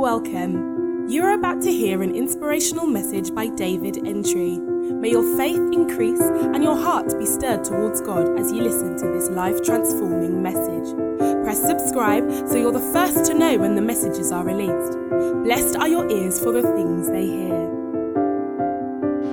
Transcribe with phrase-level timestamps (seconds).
[0.00, 1.10] Welcome.
[1.10, 4.56] You are about to hear an inspirational message by David Entry.
[4.58, 9.06] May your faith increase and your heart be stirred towards God as you listen to
[9.08, 10.96] this life transforming message.
[11.44, 14.98] Press subscribe so you're the first to know when the messages are released.
[15.44, 17.68] Blessed are your ears for the things they hear.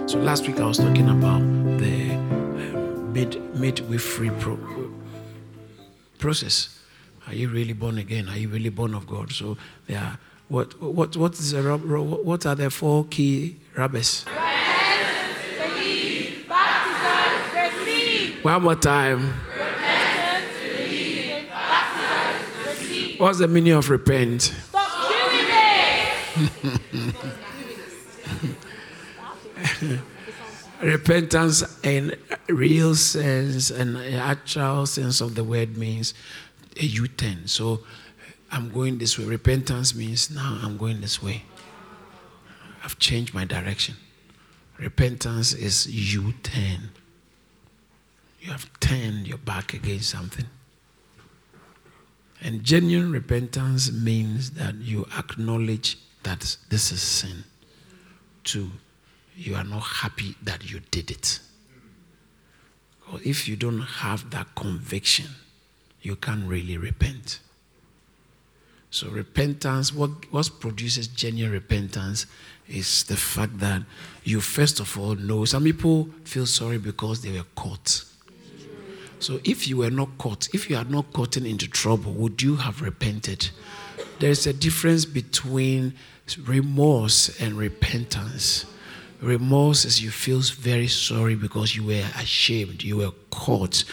[0.06, 1.40] So last week I was talking about
[1.80, 2.78] the uh,
[3.14, 4.92] mid midwifery pro-
[6.20, 6.78] process.
[7.26, 8.28] Are you really born again?
[8.28, 9.32] Are you really born of God?
[9.32, 10.20] So there are
[10.50, 14.24] what, what, what, is a, what are the four key rubbers?
[18.44, 19.34] One more time.
[23.18, 24.44] What's the meaning of repent?
[24.44, 24.92] Stop
[29.82, 30.02] doing.
[30.82, 32.16] Repentance in
[32.48, 36.14] real sense and actual sense of the word means
[36.80, 37.48] a U-turn.
[37.48, 37.80] So
[38.52, 39.26] I'm going this way.
[39.26, 41.44] Repentance means now I'm going this way.
[42.84, 43.96] I've changed my direction.
[44.78, 46.92] Repentance is you turn.
[48.40, 50.46] You have turned your back against something.
[52.42, 57.44] And genuine repentance means that you acknowledge that this is sin.
[58.44, 58.72] Two,
[59.36, 61.40] you are not happy that you did it.
[63.12, 65.28] Or if you don't have that conviction,
[66.02, 67.40] you can't really repent.
[68.90, 72.26] So, repentance, what, what produces genuine repentance
[72.70, 73.84] is the fact that
[74.24, 78.04] you, first of all, know some people feel sorry because they were caught.
[79.20, 82.56] So, if you were not caught, if you had not gotten into trouble, would you
[82.56, 83.50] have repented?
[84.20, 85.94] There's a difference between
[86.46, 88.66] remorse and repentance.
[89.22, 93.84] Remorse is you feel very sorry because you were ashamed, you were caught,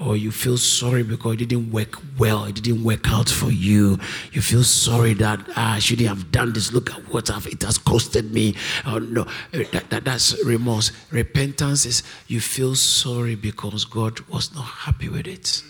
[0.00, 4.00] or you feel sorry because it didn't work well, it didn't work out for you.
[4.32, 6.72] You feel sorry that ah, I shouldn't have done this.
[6.72, 8.56] Look at what it has costed me.
[8.84, 10.90] Oh, no, that, that, that's remorse.
[11.12, 15.62] Repentance is you feel sorry because God was not happy with it.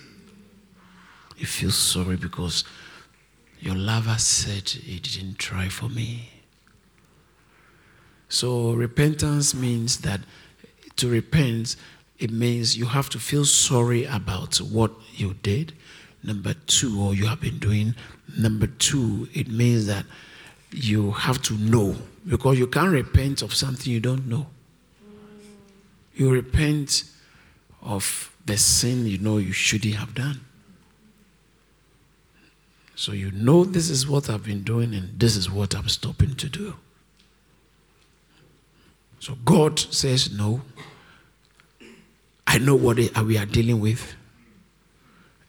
[1.36, 2.64] You feel sorry because
[3.60, 6.31] your lover said he didn't try for me.
[8.32, 10.20] So repentance means that
[10.96, 11.76] to repent,
[12.18, 15.74] it means you have to feel sorry about what you did.
[16.22, 17.94] Number two, or you have been doing.
[18.38, 20.06] Number two, it means that
[20.70, 21.94] you have to know
[22.26, 24.46] because you can't repent of something you don't know.
[26.14, 27.04] You repent
[27.82, 30.40] of the sin you know you shouldn't have done.
[32.94, 36.34] So you know this is what I've been doing and this is what I'm stopping
[36.36, 36.76] to do.
[39.22, 40.62] So God says, No.
[42.44, 44.16] I know what uh, we are dealing with.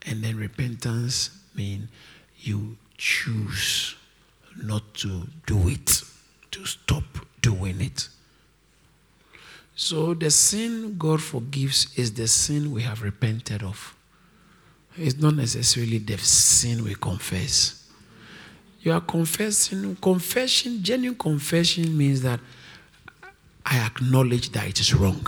[0.06, 1.90] And then repentance means
[2.38, 3.96] you choose
[4.62, 6.04] not to do it,
[6.52, 7.04] to stop
[7.42, 8.10] doing it.
[9.76, 13.96] So the sin God forgives is the sin we have repented of.
[14.96, 17.90] It's not necessarily the sin we confess.
[18.82, 22.40] You are confessing, confession, genuine confession means that
[23.66, 25.26] I acknowledge that it is wrong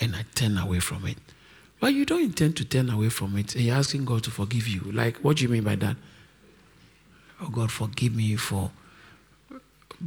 [0.00, 1.18] and I turn away from it.
[1.80, 4.66] But you don't intend to turn away from it and you're asking God to forgive
[4.66, 4.80] you.
[4.92, 5.96] Like, what do you mean by that?
[7.40, 8.70] Oh, God, forgive me for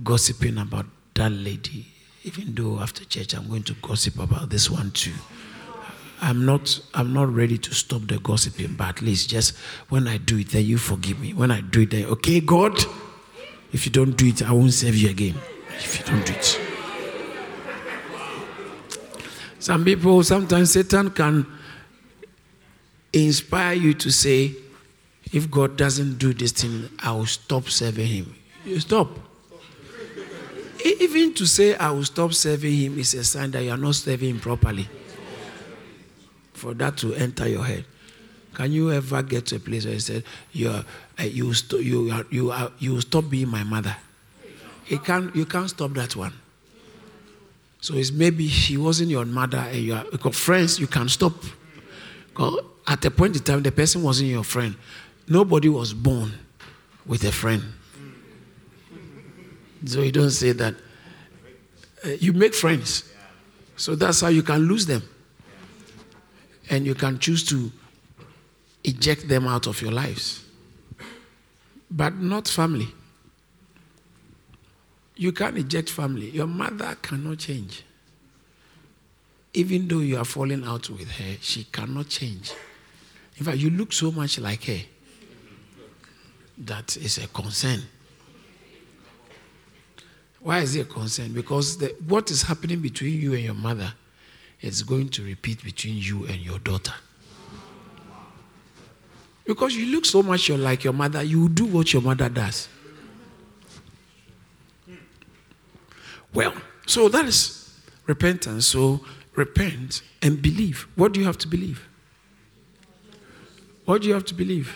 [0.04, 1.88] gossiping about that lady,
[2.24, 5.14] even though after church I'm going to gossip about this one too.
[6.20, 9.56] I'm not I'm not ready to stop the gossiping, but at least just
[9.90, 11.34] when I do it, then you forgive me.
[11.34, 12.76] When I do it, then okay, God,
[13.72, 15.36] if you don't do it, I won't serve you again
[15.80, 16.60] if you don't do it.
[19.60, 21.46] Some people, sometimes Satan can
[23.12, 24.54] inspire you to say,
[25.34, 28.36] if God doesn't do this thing, I will stop serving him.
[28.66, 29.10] You stop.
[30.86, 33.96] Even to say I will stop serving him is a sign that you are not
[33.96, 34.88] serving him properly.
[36.54, 37.86] For that to enter your head.
[38.54, 40.86] Can you ever get to a place where you said, you, are,
[41.20, 43.96] uh, you, st- you, are, you, are, you stop being my mother?
[44.90, 46.34] It can't, you can't stop that one.
[47.82, 51.34] So it's maybe she wasn't your mother and you are because friends you can stop.
[52.88, 54.76] At a point in time the person wasn't your friend.
[55.28, 56.32] Nobody was born
[57.06, 57.64] with a friend.
[59.86, 60.76] So you don't say that.
[62.04, 63.12] Uh, you make friends.
[63.76, 65.04] So that's how you can lose them.
[66.70, 67.72] And you can choose to
[68.84, 70.44] eject them out of your lives.
[71.90, 72.88] But not family.
[75.18, 76.30] You can't eject family.
[76.30, 77.84] Your mother cannot change.
[79.54, 82.54] Even though you are falling out with her, she cannot change.
[83.38, 84.80] In fact, you look so much like her
[86.60, 87.82] that is a concern.
[90.40, 91.34] Why is it a concern?
[91.34, 93.94] Because the, what is happening between you and your mother
[94.62, 96.94] is going to repeat between you and your daughter.
[99.46, 102.68] Because you look so much like your mother, you do what your mother does.
[106.34, 106.54] Well,
[106.86, 107.74] so that is
[108.06, 108.68] repentance.
[108.68, 109.02] So
[109.36, 110.88] repent and believe.
[110.96, 111.88] What do you have to believe?
[113.86, 114.76] What do you have to believe?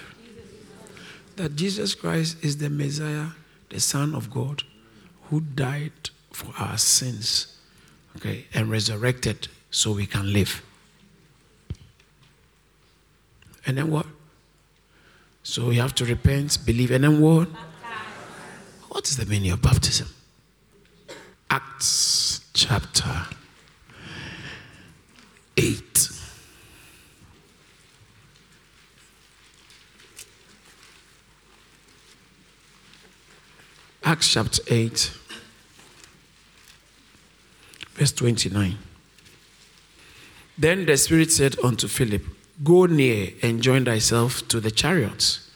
[1.35, 3.27] That Jesus Christ is the Messiah,
[3.69, 4.63] the Son of God,
[5.29, 7.57] who died for our sins,
[8.17, 10.61] okay, and resurrected so we can live.
[13.65, 14.05] And then what?
[15.43, 17.49] So we have to repent, believe, and then what?
[18.89, 20.07] What is the meaning of baptism?
[21.53, 23.25] Acts chapter
[25.57, 26.09] 8.
[34.05, 35.11] Acts chapter 8,
[37.95, 38.77] verse 29.
[40.57, 42.23] Then the Spirit said unto Philip,
[42.63, 45.50] Go near and join thyself to the chariots.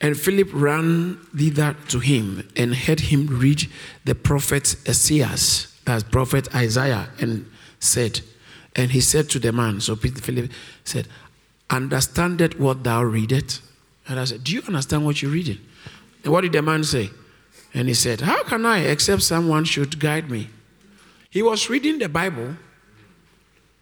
[0.00, 3.66] And Philip ran thither to him and heard him read
[4.04, 7.50] the prophet Esaias, that's prophet Isaiah, and
[7.80, 8.20] said,
[8.76, 10.50] and he said to the man, so Philip
[10.84, 11.08] said,
[11.70, 13.62] Understandeth what thou readest?
[14.06, 15.58] And I said, Do you understand what you're reading?
[16.22, 17.10] And what did the man say?
[17.74, 20.48] And he said, How can I, except someone should guide me?
[21.30, 22.56] He was reading the Bible,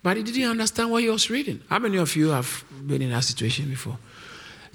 [0.03, 1.61] but he didn't understand what he was reading.
[1.69, 3.99] How many of you have been in that situation before?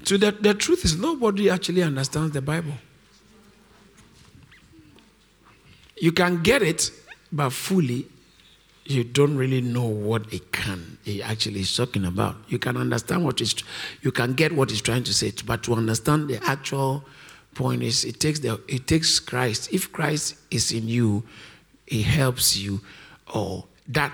[0.03, 2.73] So the, the truth is, nobody actually understands the Bible.
[5.97, 6.91] You can get it,
[7.31, 8.07] but fully,
[8.85, 12.35] you don't really know what it can it actually is talking about.
[12.47, 13.55] You can understand what is,
[14.01, 17.03] you can get what it's trying to say, but to understand the actual
[17.55, 19.73] point is, it takes the, it takes Christ.
[19.73, 21.23] If Christ is in you,
[21.87, 22.81] it helps you,
[23.33, 24.13] or that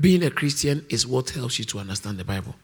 [0.00, 2.54] being a Christian is what helps you to understand the Bible.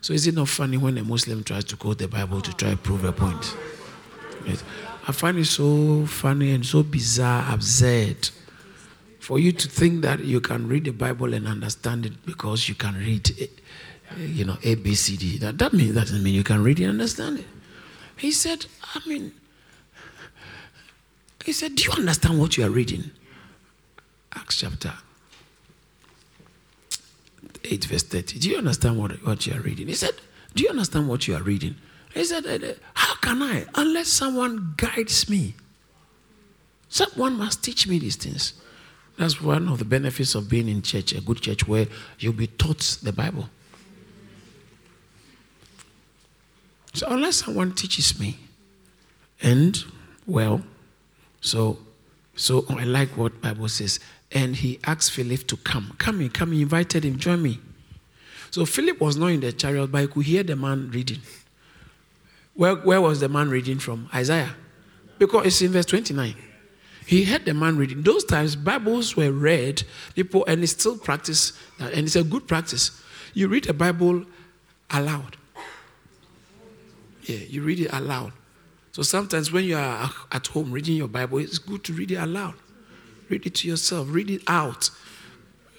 [0.00, 2.70] So is it not funny when a Muslim tries to quote the Bible to try
[2.70, 3.56] to prove a point?
[4.46, 4.62] Yes.
[5.06, 8.30] I find it so funny and so bizarre, absurd
[9.28, 12.74] for you to think that you can read the Bible and understand it because you
[12.74, 13.46] can read, eh,
[14.18, 15.36] you know, A, B, C, D.
[15.36, 17.46] That, that, means, that doesn't mean you can read and understand it.
[18.16, 19.32] He said, I mean,
[21.44, 23.10] he said, Do you understand what you are reading?
[24.34, 24.94] Acts chapter
[27.64, 28.38] 8, verse 30.
[28.38, 29.88] Do you understand what, what you are reading?
[29.88, 30.14] He said,
[30.54, 31.76] Do you understand what you are reading?
[32.14, 33.66] He said, eh, How can I?
[33.74, 35.54] Unless someone guides me.
[36.88, 38.54] Someone must teach me these things.
[39.18, 41.86] That's one of the benefits of being in church, a good church where
[42.18, 43.48] you'll be taught the Bible.
[46.94, 48.38] So unless someone teaches me,
[49.42, 49.84] and
[50.26, 50.62] well,
[51.40, 51.78] so
[52.34, 54.00] so I like what Bible says.
[54.32, 55.94] And he asked Philip to come.
[55.98, 57.60] Come in, come in, invited him, join me.
[58.50, 61.20] So Philip was not in the chariot, but he could hear the man reading.
[62.54, 64.08] Where, where was the man reading from?
[64.14, 64.54] Isaiah.
[65.18, 66.34] Because it's in verse 29.
[67.06, 68.02] He heard the man reading.
[68.02, 69.82] Those times, Bibles were read,
[70.14, 73.02] people, and it's still practice, uh, and it's a good practice.
[73.32, 74.26] You read a Bible
[74.90, 75.36] aloud.
[77.22, 78.32] Yeah, you read it aloud.
[78.92, 82.16] So sometimes when you are at home reading your Bible, it's good to read it
[82.16, 82.54] aloud.
[83.28, 84.90] Read it to yourself, read it out.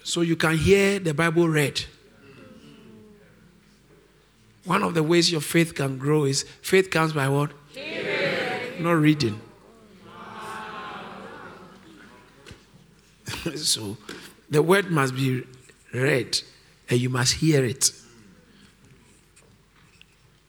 [0.04, 1.84] So you can hear the Bible read.
[4.66, 7.52] One of the ways your faith can grow is faith comes by what?
[7.74, 8.84] Hearing.
[8.84, 9.42] Not reading.
[13.56, 13.98] so
[14.50, 15.44] the word must be
[15.94, 16.40] read
[16.90, 17.92] and you must hear it.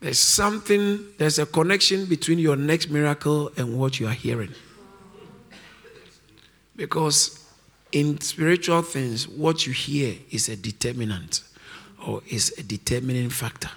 [0.00, 4.54] There's something, there's a connection between your next miracle and what you are hearing.
[6.80, 7.46] Because
[7.92, 11.42] in spiritual things, what you hear is a determinant
[12.06, 13.68] or is a determining factor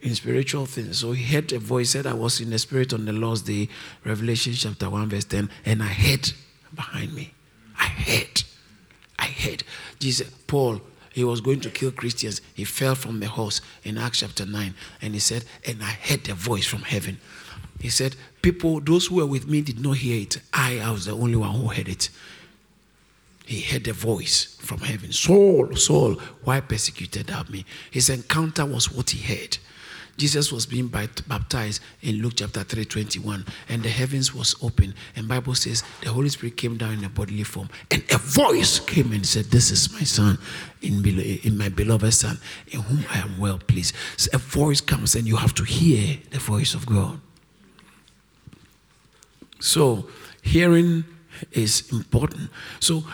[0.00, 1.00] in spiritual things.
[1.00, 3.68] So he heard a voice said, I was in the spirit on the Lord's day,
[4.06, 6.32] Revelation chapter 1, verse 10, and I heard
[6.74, 7.34] behind me.
[7.78, 8.42] I heard.
[9.18, 9.62] I heard.
[9.98, 10.80] Jesus, Paul,
[11.12, 12.40] he was going to kill Christians.
[12.54, 14.74] He fell from the horse in Acts chapter 9.
[15.02, 17.18] And he said, And I heard a voice from heaven.
[17.82, 20.40] He said, People, those who were with me did not hear it.
[20.52, 22.10] I, I was the only one who heard it.
[23.44, 27.64] He heard a voice from heaven Saul, Saul, why persecuted thou me?
[27.90, 29.58] His encounter was what he heard.
[30.16, 34.94] Jesus was being baptized in Luke chapter 3, 21, and the heavens was open.
[35.16, 38.78] And Bible says the Holy Spirit came down in a bodily form, and a voice
[38.78, 40.38] came and said, This is my son,
[40.82, 41.04] in,
[41.42, 43.96] in my beloved son, in whom I am well pleased.
[44.16, 47.18] So a voice comes, and you have to hear the voice of God.
[49.62, 50.08] So
[50.42, 51.04] hearing
[51.52, 52.50] is important.
[52.80, 53.04] So,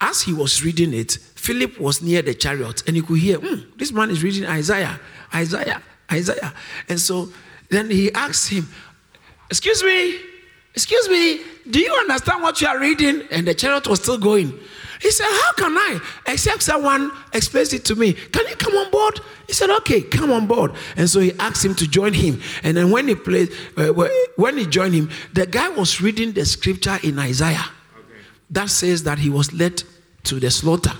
[0.00, 3.78] as he was reading it, Philip was near the chariot and he could hear, mm,
[3.78, 5.00] this man is reading Isaiah,
[5.34, 5.82] Isaiah,
[6.12, 6.52] Isaiah.
[6.90, 7.30] And so
[7.70, 8.68] then he asked him,
[9.48, 10.18] Excuse me,
[10.74, 13.22] excuse me, do you understand what you are reading?
[13.30, 14.58] And the chariot was still going.
[15.04, 16.00] He said, How can I?
[16.28, 18.14] Except someone explains it to me.
[18.14, 19.20] Can you come on board?
[19.46, 20.72] He said, Okay, come on board.
[20.96, 22.40] And so he asked him to join him.
[22.62, 23.92] And then when he played, uh,
[24.36, 28.18] when he joined him, the guy was reading the scripture in Isaiah okay.
[28.48, 29.82] that says that he was led
[30.22, 30.92] to the slaughter.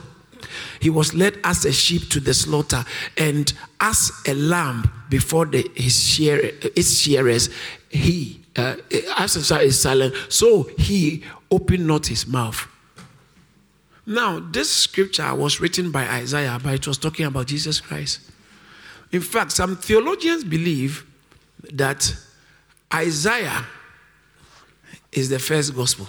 [0.81, 2.85] He was led as a sheep to the slaughter,
[3.17, 7.49] and as a lamb before the, his, shear, his shearers,
[7.89, 8.77] he, uh,
[9.17, 12.69] as a child is silent, so he opened not his mouth.
[14.07, 18.21] Now, this scripture was written by Isaiah, but it was talking about Jesus Christ.
[19.13, 21.07] In fact, some theologians believe
[21.73, 22.15] that
[22.93, 23.65] Isaiah
[25.13, 26.07] is the first gospel.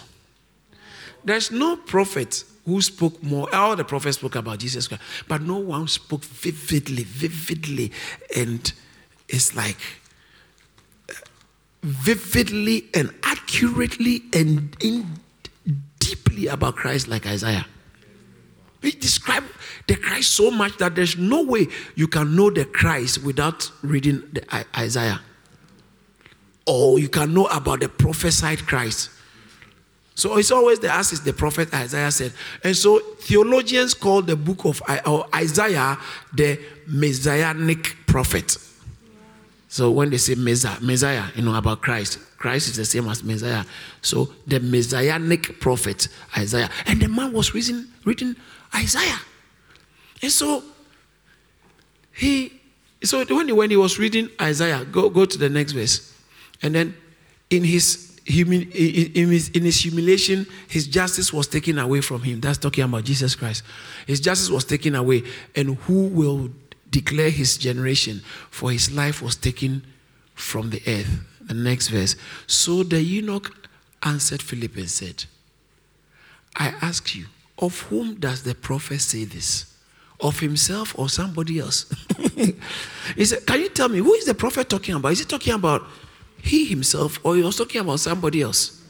[1.24, 3.54] There's no prophet who spoke more.
[3.54, 7.92] All the prophets spoke about Jesus Christ, but no one spoke vividly, vividly,
[8.36, 8.72] and
[9.30, 9.78] it's like
[11.10, 11.14] uh,
[11.84, 15.20] vividly and accurately and in
[16.00, 17.66] deeply about Christ like Isaiah.
[18.86, 19.48] He described
[19.88, 24.22] the Christ so much that there's no way you can know the Christ without reading
[24.32, 25.22] the Isaiah.
[26.68, 29.10] Or you can know about the prophesied Christ.
[30.14, 32.34] So it's always the as is the prophet Isaiah said.
[32.64, 34.82] And so theologians call the book of
[35.34, 35.98] Isaiah
[36.34, 38.58] the messianic prophet.
[39.68, 43.24] So when they say Messiah, Messiah, you know about Christ, Christ is the same as
[43.24, 43.66] Messiah.
[44.02, 46.70] So the messianic prophet Isaiah.
[46.86, 48.36] And the man was reading, reading
[48.76, 49.20] Isaiah.
[50.22, 50.64] And so
[52.14, 52.62] he
[53.04, 56.14] so when he, when he was reading Isaiah, go, go to the next verse.
[56.62, 56.96] And then
[57.50, 62.42] in his, in his in his humiliation, his justice was taken away from him.
[62.42, 63.64] That's talking about Jesus Christ.
[64.08, 65.24] His justice was taken away.
[65.56, 66.50] And who will
[66.90, 68.22] declare his generation?
[68.50, 69.86] For his life was taken
[70.34, 71.20] from the earth.
[71.42, 72.16] The next verse.
[72.48, 73.56] So the eunuch
[74.02, 75.26] answered Philip and said,
[76.56, 77.26] I ask you,
[77.58, 79.74] of whom does the prophet say this?
[80.20, 81.92] Of himself or somebody else?
[83.16, 85.12] he said, Can you tell me who is the prophet talking about?
[85.12, 85.84] Is he talking about
[86.42, 88.82] he himself or he was talking about somebody else?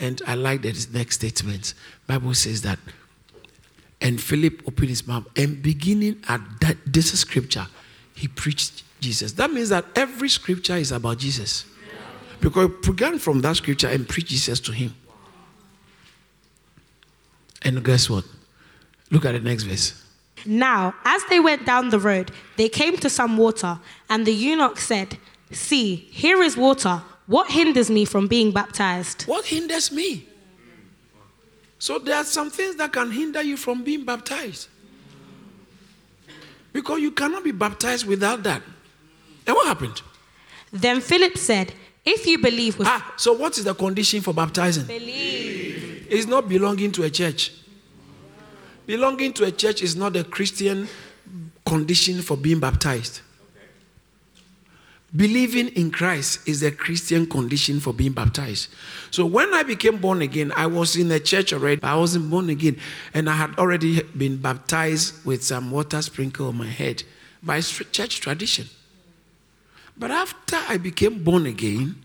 [0.00, 1.74] And I like that next statement.
[2.06, 2.78] Bible says that,
[4.00, 7.66] and Philip opened his mouth and beginning at that this scripture,
[8.14, 9.32] he preached Jesus.
[9.32, 11.64] That means that every scripture is about Jesus.
[12.40, 14.94] Because he began from that scripture and preached Jesus to him.
[17.68, 18.24] And guess what?
[19.10, 20.02] Look at the next verse.
[20.46, 24.78] Now, as they went down the road, they came to some water, and the eunuch
[24.78, 25.18] said,
[25.52, 27.02] See, here is water.
[27.26, 29.24] What hinders me from being baptized?
[29.24, 30.26] What hinders me?
[31.78, 34.68] So there are some things that can hinder you from being baptized.
[36.72, 38.62] Because you cannot be baptized without that.
[39.46, 40.00] And what happened?
[40.72, 41.74] Then Philip said,
[42.10, 42.88] If you believe with.
[42.88, 44.84] Ah, so what is the condition for baptizing?
[44.84, 47.52] Believe is not belonging to a church.
[48.86, 50.88] Belonging to a church is not a Christian
[51.66, 53.20] condition for being baptized.
[55.14, 58.70] Believing in Christ is a Christian condition for being baptized.
[59.10, 61.82] So when I became born again, I was in a church already.
[61.82, 62.78] I wasn't born again.
[63.12, 67.02] And I had already been baptized with some water sprinkle on my head
[67.42, 68.66] by church tradition.
[69.98, 71.96] But after I became born again,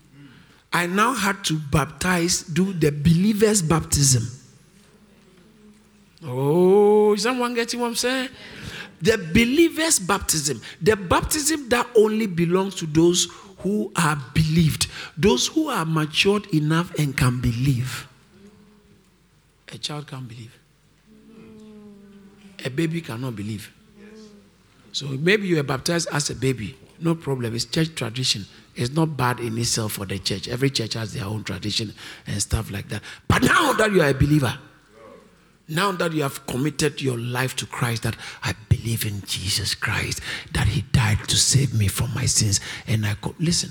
[0.72, 4.26] I now had to baptize, do the believer's baptism.
[6.26, 8.30] Oh, is someone getting what I'm saying?
[9.00, 15.68] The believer's baptism, the baptism that only belongs to those who are believed, those who
[15.68, 18.08] are matured enough and can believe.
[19.72, 20.58] A child can't believe.
[22.64, 23.72] A baby cannot believe.
[24.92, 27.54] So maybe you were baptized as a baby, no problem.
[27.54, 28.46] It's church tradition.
[28.74, 30.48] It's not bad in itself for the church.
[30.48, 31.94] Every church has their own tradition
[32.26, 33.02] and stuff like that.
[33.28, 34.58] But now that you are a believer,
[35.68, 40.20] now that you have committed your life to Christ, that I believe in Jesus Christ,
[40.52, 43.70] that He died to save me from my sins, and I go, listen.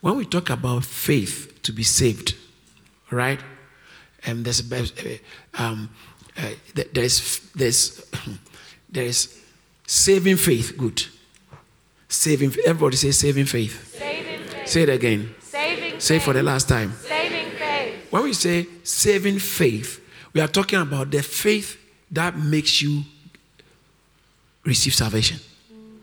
[0.00, 2.34] When we talk about faith to be saved,
[3.12, 3.38] right?
[4.26, 4.60] And there's
[5.54, 5.90] um,
[6.36, 6.50] uh,
[6.92, 8.04] there's there's
[8.90, 9.38] there's
[9.86, 10.76] saving faith.
[10.76, 11.06] Good,
[12.12, 12.54] saving.
[12.66, 13.96] Everybody say saving faith.
[13.98, 15.34] Saving Say it again.
[15.40, 16.92] Saving say for the last time.
[16.92, 18.06] Saving faith.
[18.10, 20.00] When we say saving faith,
[20.32, 21.78] we are talking about the faith
[22.10, 23.02] that makes you
[24.64, 25.38] receive salvation.
[25.72, 25.98] Mm.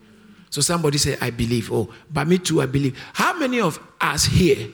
[0.50, 1.72] So somebody say, I believe.
[1.72, 2.98] Oh, but me too, I believe.
[3.14, 4.68] How many of us here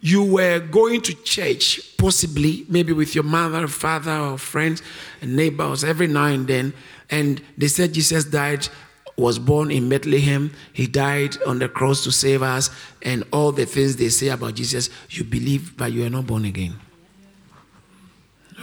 [0.00, 4.82] you were going to church, possibly, maybe with your mother, father, or friends,
[5.20, 6.74] and neighbors every now and then,
[7.08, 8.68] and they said Jesus died,
[9.16, 12.70] was born in Bethlehem, he died on the cross to save us,
[13.02, 16.44] and all the things they say about Jesus, you believe, but you are not born
[16.44, 16.74] again.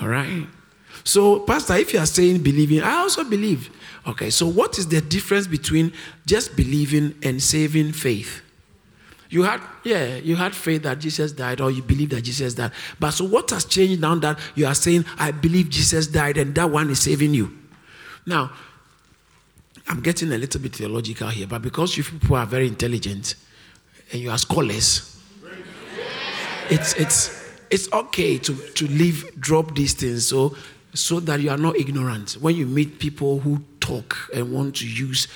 [0.02, 0.48] All right?
[1.04, 3.70] So, Pastor, if you are saying believing, I also believe.
[4.08, 5.94] Okay, so what is the difference between
[6.26, 8.42] just believing and saving faith?
[9.30, 12.72] You had, yeah, you had faith that Jesus died, or you believe that Jesus died.
[13.00, 16.56] But so what has changed now that you are saying, I believe Jesus died, and
[16.56, 17.56] that one is saving you?
[18.26, 18.52] Now,
[19.90, 23.34] I'm getting a little bit theological here, but because you people are very intelligent
[24.12, 25.20] and you are scholars,
[26.70, 30.56] it's it's it's okay to to leave drop these things so
[30.94, 32.34] so that you are not ignorant.
[32.34, 35.28] When you meet people who talk and want to use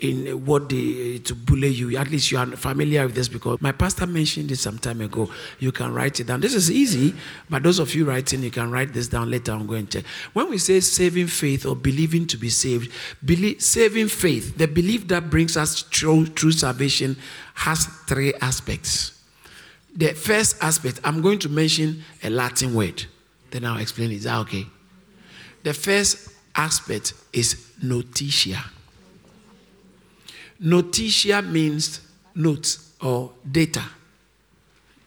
[0.00, 1.96] in what they eh, to bully you.
[1.96, 5.30] At least you are familiar with this because my pastor mentioned it some time ago.
[5.58, 6.40] You can write it down.
[6.40, 7.14] This is easy,
[7.48, 9.52] but those of you writing, you can write this down later.
[9.52, 10.10] I'm going to check.
[10.32, 12.90] When we say saving faith or believing to be saved,
[13.24, 17.16] believe, saving faith, the belief that brings us through, through salvation,
[17.54, 19.20] has three aspects.
[19.94, 23.04] The first aspect, I'm going to mention a Latin word.
[23.50, 24.16] Then I'll explain it.
[24.16, 24.66] Is that okay?
[25.62, 28.62] The first aspect is notitia.
[30.60, 32.00] Notitia means
[32.34, 33.82] notes or data.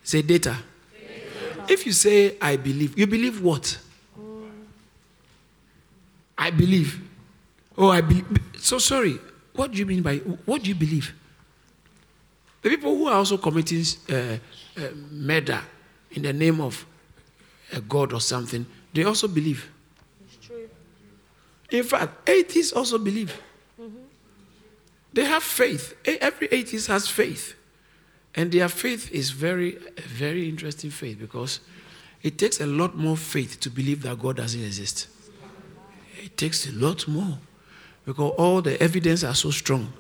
[0.04, 0.58] Say data.
[0.98, 1.66] data.
[1.72, 3.78] If you say, I believe, you believe what?
[6.38, 7.00] I believe.
[7.78, 8.26] Oh, I believe.
[8.58, 9.20] So sorry.
[9.54, 11.14] What do you mean by what do you believe?
[12.64, 14.38] The people who are also committing uh,
[14.78, 15.62] uh, murder
[16.12, 16.86] in the name of
[17.72, 19.70] a god or something, they also believe.
[20.26, 20.70] It's true.
[21.70, 23.34] In fact, atheists also believe.
[25.14, 25.96] They have faith.
[26.06, 27.56] Every atheist has faith.
[28.36, 29.78] And their faith is very,
[30.08, 31.60] very interesting faith because
[32.24, 35.08] it takes a lot more faith to believe that God doesn't exist.
[36.22, 37.38] It takes a lot more
[38.06, 39.94] because all the evidence are so strong.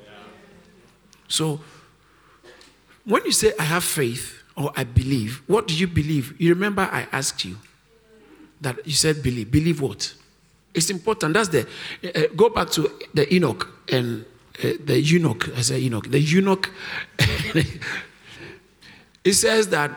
[1.28, 1.60] So,
[3.06, 6.39] when you say, I have faith or I believe, what do you believe?
[6.39, 7.58] You remember I asked you
[8.62, 9.52] that you said believe.
[9.52, 10.13] Believe what?
[10.73, 11.34] It's important.
[11.34, 11.67] That's the.
[12.04, 14.26] Uh, go back to the Enoch and
[14.60, 16.70] uh, the eunuch, I say eunuch, the eunuch,
[19.24, 19.92] it says that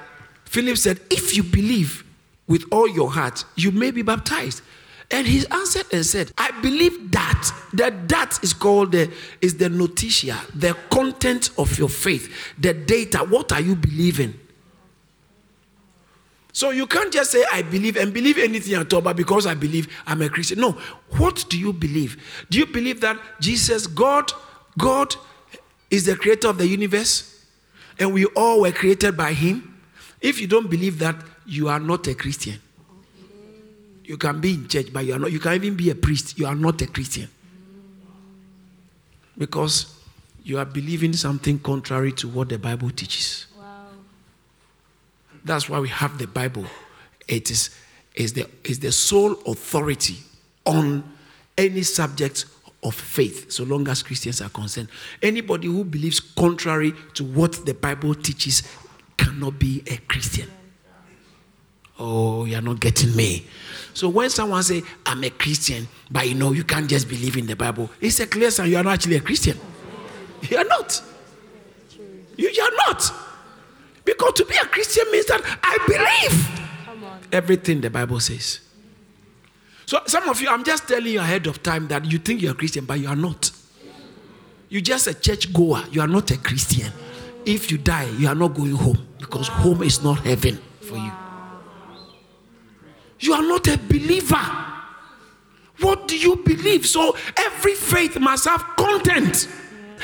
[0.44, 2.04] Philip said, If you believe
[2.46, 4.62] with all your heart, you may be baptized.
[5.10, 7.52] And he answered and said, I believe that.
[7.74, 13.18] That that is called the is the notitia, the content of your faith, the data.
[13.18, 14.34] What are you believing?
[16.52, 19.54] So you can't just say, I believe and believe anything at all, but because I
[19.54, 20.58] believe I'm a Christian.
[20.58, 20.72] No.
[21.18, 22.16] What do you believe?
[22.50, 24.32] Do you believe that Jesus, God,
[24.78, 25.16] God
[25.90, 27.44] is the creator of the universe
[27.98, 29.80] and we all were created by Him?
[30.20, 32.60] If you don't believe that, you are not a Christian.
[34.04, 35.32] You can be in church, but you are not.
[35.32, 36.38] You can even be a priest.
[36.38, 37.28] You are not a Christian.
[39.36, 39.96] Because
[40.44, 43.46] you are believing something contrary to what the Bible teaches.
[45.44, 46.64] That's why we have the Bible.
[47.28, 47.70] It is,
[48.14, 50.18] is, the, is the sole authority
[50.64, 51.04] on
[51.58, 52.46] any subject
[52.82, 54.88] of faith, so long as Christians are concerned.
[55.22, 58.62] Anybody who believes contrary to what the Bible teaches
[59.16, 60.48] cannot be a Christian.
[61.98, 63.46] Oh, you're not getting me.
[63.94, 67.46] So when someone say, I'm a Christian, but you know, you can't just believe in
[67.46, 69.58] the Bible, it's a clear sign you are not actually a Christian.
[70.42, 71.02] You are not.
[72.36, 73.10] You are not.
[74.04, 78.60] Because to be a Christian means that I believe everything the Bible says.
[79.86, 82.52] So some of you, I'm just telling you ahead of time that you think you're
[82.52, 83.52] a Christian, but you are not.
[84.68, 85.84] You're just a church goer.
[85.92, 86.92] You are not a Christian.
[87.44, 91.12] If you die, you are not going home because home is not heaven for you.
[93.20, 94.44] You are not a believer.
[95.78, 96.84] What do you believe?
[96.86, 99.48] So every faith must have content.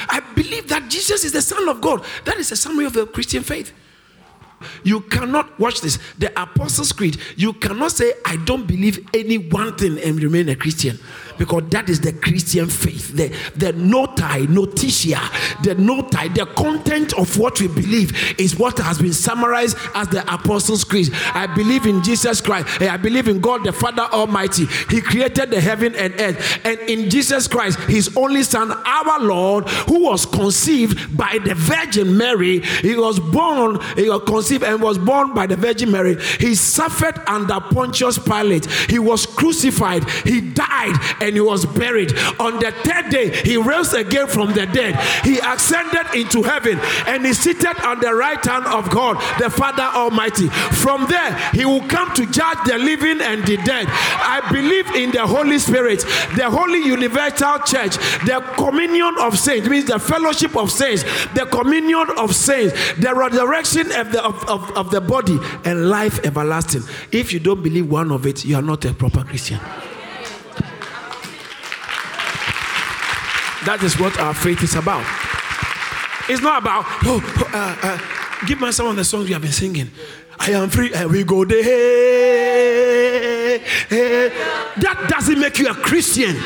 [0.09, 2.05] I believe that Jesus is the Son of God.
[2.25, 3.73] That is a summary of the Christian faith.
[4.83, 5.99] You cannot watch this.
[6.19, 10.57] The Apostles' Creed, you cannot say, I don't believe any one thing and remain a
[10.57, 10.99] Christian
[11.39, 13.15] because that is the Christian faith.
[13.17, 15.21] The, the noti, notitia,
[15.63, 20.23] the noti, the content of what we believe is what has been summarized as the
[20.33, 21.11] Apostles' Creed.
[21.35, 22.81] I believe in Jesus Christ.
[22.83, 24.67] I believe in God the Father Almighty.
[24.89, 26.61] He created the heaven and earth.
[26.65, 32.17] And in Jesus Christ, his only Son, our Lord, who was conceived by the Virgin
[32.17, 32.61] Mary.
[32.61, 36.21] He was born, he was conceived and was born by the Virgin Mary.
[36.39, 38.67] He suffered under Pontius Pilate.
[38.67, 40.09] He was crucified.
[40.25, 42.13] He died and he was buried.
[42.41, 44.97] On the third day, he rose again from the dead.
[45.25, 49.83] He ascended into heaven and he seated on the right hand of God, the Father
[49.83, 50.49] Almighty.
[50.49, 53.87] From there, he will come to judge the living and the dead.
[53.89, 56.01] I believe in the Holy Spirit,
[56.37, 61.05] the Holy Universal Church, the communion of saints, means the fellowship of saints,
[61.35, 66.25] the communion of saints, the resurrection of the, of, of, of the body, and life
[66.25, 66.83] everlasting.
[67.13, 69.61] If you don't believe one of it, you are not a proper Christian.
[73.65, 75.05] That is what our faith is about.
[76.29, 77.21] It's not about, oh,
[77.53, 79.91] uh, uh, give me some of the songs you have been singing.
[80.39, 81.63] I am free and we go there.
[83.89, 86.37] That doesn't make you a Christian.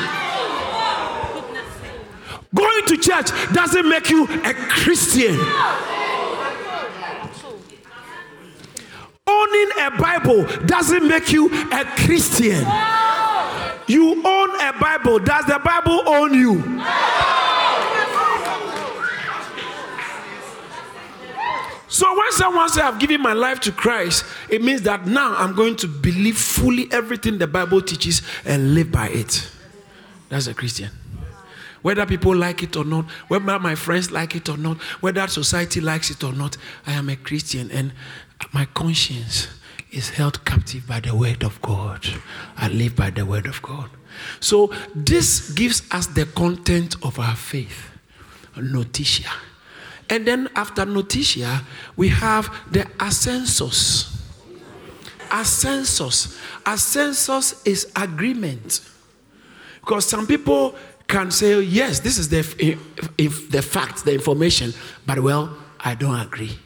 [2.53, 5.39] Going to church doesn't make you a Christian.
[9.27, 12.63] Owning a Bible doesn't make you a Christian.
[13.87, 15.19] You own a Bible.
[15.19, 16.61] Does the Bible own you?
[21.89, 25.55] So when someone says, I've given my life to Christ, it means that now I'm
[25.55, 29.49] going to believe fully everything the Bible teaches and live by it.
[30.29, 30.91] That's a Christian.
[31.81, 35.79] Whether people like it or not, whether my friends like it or not, whether society
[35.79, 37.93] likes it or not, I am a Christian and
[38.53, 39.47] my conscience
[39.91, 42.05] is held captive by the word of God.
[42.57, 43.89] I live by the word of God.
[44.39, 47.89] So this gives us the content of our faith.
[48.55, 49.29] Notitia.
[50.09, 51.61] And then after notitia,
[51.95, 54.13] we have the assensus.
[55.29, 56.39] Assensus.
[56.65, 58.81] Assensus is agreement.
[59.81, 60.75] Because some people
[61.07, 64.73] can say, yes, this is the, if, if the fact, the information,
[65.05, 66.57] but well, I don't agree.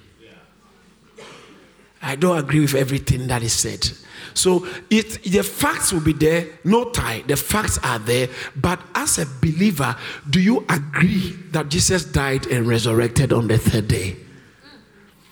[2.01, 3.87] I don't agree with everything that is said.
[4.33, 7.23] So it, the facts will be there, no tie.
[7.27, 8.29] The facts are there.
[8.55, 9.95] But as a believer,
[10.29, 14.15] do you agree that Jesus died and resurrected on the third day?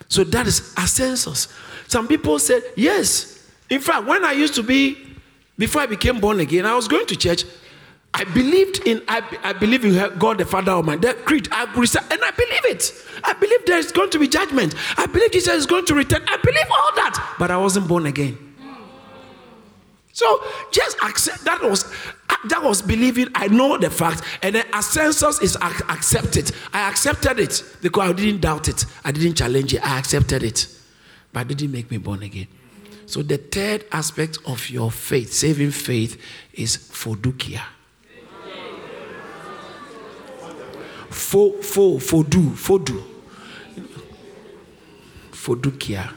[0.09, 1.51] So that is assensus.
[1.87, 3.47] Some people said, yes.
[3.69, 4.97] In fact, when I used to be,
[5.57, 7.43] before I became born again, I was going to church.
[8.19, 11.07] I believed in, I, I believe in God the Father Almighty.
[11.07, 12.93] That creed, I and I believe it.
[13.23, 14.75] I believe there is going to be judgment.
[14.97, 16.21] I believe Jesus is going to return.
[16.27, 17.35] I believe all that.
[17.39, 18.37] But I wasn't born again.
[20.11, 21.85] So just accept that was
[22.29, 23.29] uh, that was believing.
[23.35, 26.51] I know the fact, and then census is accepted.
[26.73, 28.85] I accepted it because I didn't doubt it.
[29.05, 29.81] I didn't challenge it.
[29.81, 30.67] I accepted it,
[31.31, 32.47] but it didn't make me born again.
[33.05, 37.61] So the third aspect of your faith, saving faith, is fodukia.
[41.29, 43.03] Fo, fo, fodu, fodu.
[45.31, 46.11] Fodukia.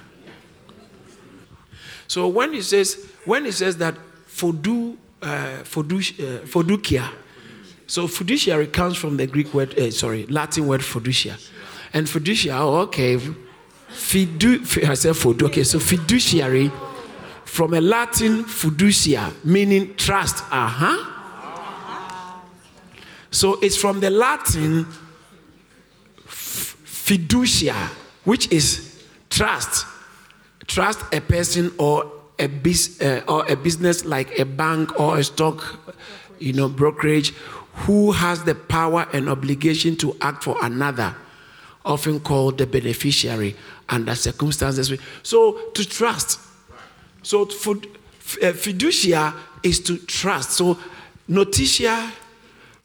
[2.09, 3.94] So when he says, when he says that
[4.27, 5.27] fodu, uh,
[5.64, 7.11] fodu, uh, fodukia,
[7.87, 11.38] so fiduciary comes from the Greek word, uh, sorry, Latin word fiducia.
[11.92, 13.18] And fiducia, oh, okay,
[13.90, 16.72] fidu, I said fodu, okay, so fiduciary
[17.44, 21.09] from a Latin fiducia, meaning trust, uh huh.
[23.31, 24.87] So it's from the Latin
[27.05, 27.75] fiducia,
[28.25, 29.87] which is trust.
[30.67, 35.25] Trust a person or a, bis, uh, or a business like a bank or a
[35.25, 35.95] stock,
[36.38, 37.31] you know, brokerage,
[37.87, 41.15] who has the power and obligation to act for another,
[41.85, 43.57] often called the beneficiary
[43.88, 44.93] under circumstances.
[45.23, 46.38] So to trust.
[47.23, 47.47] So uh,
[48.53, 50.53] fiducia is to trust.
[50.53, 50.79] So
[51.29, 52.12] notitia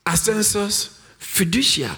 [0.06, 1.96] assensus, fiducia.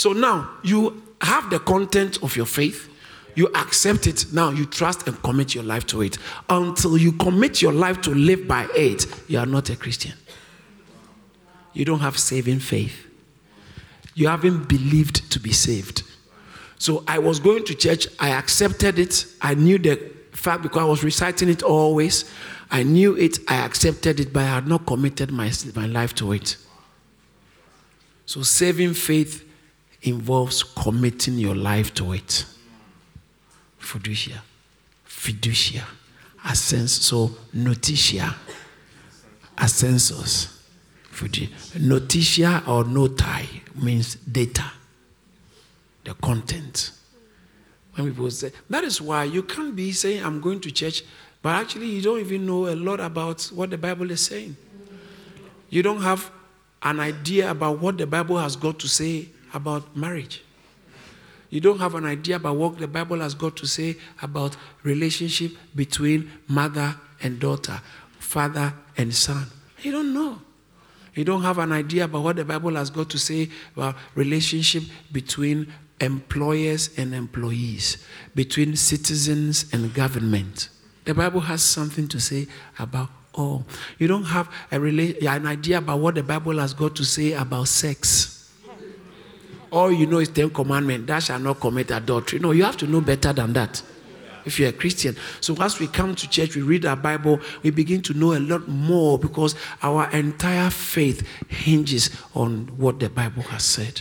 [0.00, 2.88] So now you have the content of your faith,
[3.34, 6.16] you accept it, now you trust and commit your life to it.
[6.48, 10.14] Until you commit your life to live by it, you are not a Christian.
[11.74, 13.08] You don't have saving faith.
[14.14, 16.02] You haven't believed to be saved.
[16.78, 19.96] So I was going to church, I accepted it, I knew the
[20.32, 22.24] fact because I was reciting it always.
[22.70, 26.32] I knew it, I accepted it, but I had not committed my, my life to
[26.32, 26.56] it.
[28.24, 29.44] So, saving faith
[30.02, 32.44] involves committing your life to it.
[33.80, 34.40] Fiducia.
[35.06, 35.84] Fiducia.
[36.44, 36.88] Ascens.
[36.88, 38.34] So, notitia.
[39.56, 40.60] Assensus.
[41.78, 44.64] Notitia or notai means data,
[46.04, 46.92] the content.
[47.94, 51.02] When people say, that is why you can't be saying, I'm going to church,
[51.42, 54.56] but actually you don't even know a lot about what the Bible is saying.
[55.68, 56.30] You don't have
[56.82, 60.42] an idea about what the Bible has got to say about marriage.
[61.50, 65.52] You don't have an idea about what the Bible has got to say about relationship
[65.74, 67.80] between mother and daughter,
[68.18, 69.46] father and son.
[69.82, 70.38] You don't know.
[71.14, 74.84] You don't have an idea about what the Bible has got to say about relationship
[75.10, 77.98] between employers and employees,
[78.34, 80.68] between citizens and government.
[81.04, 82.46] The Bible has something to say
[82.78, 83.66] about all.
[83.98, 87.32] You don't have a rela- an idea about what the Bible has got to say
[87.32, 88.39] about sex.
[89.70, 92.38] All you know is Ten Commandment, thou shall not commit adultery.
[92.38, 93.82] No, you have to know better than that
[94.44, 95.16] if you're a Christian.
[95.40, 98.40] So as we come to church, we read our Bible, we begin to know a
[98.40, 104.00] lot more because our entire faith hinges on what the Bible has said.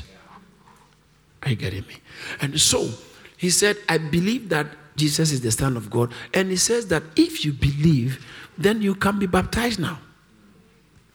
[1.43, 1.95] Are you getting me?
[2.41, 2.89] And so
[3.37, 6.11] he said, I believe that Jesus is the Son of God.
[6.33, 8.25] And he says that if you believe,
[8.57, 9.99] then you can be baptized now.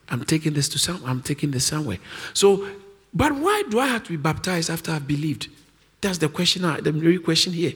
[0.09, 1.99] I'm taking this to some I'm taking this somewhere.
[2.35, 2.67] So,
[3.15, 5.49] but why do I have to be baptized after I've believed?
[6.01, 7.73] That's the question, the real question here.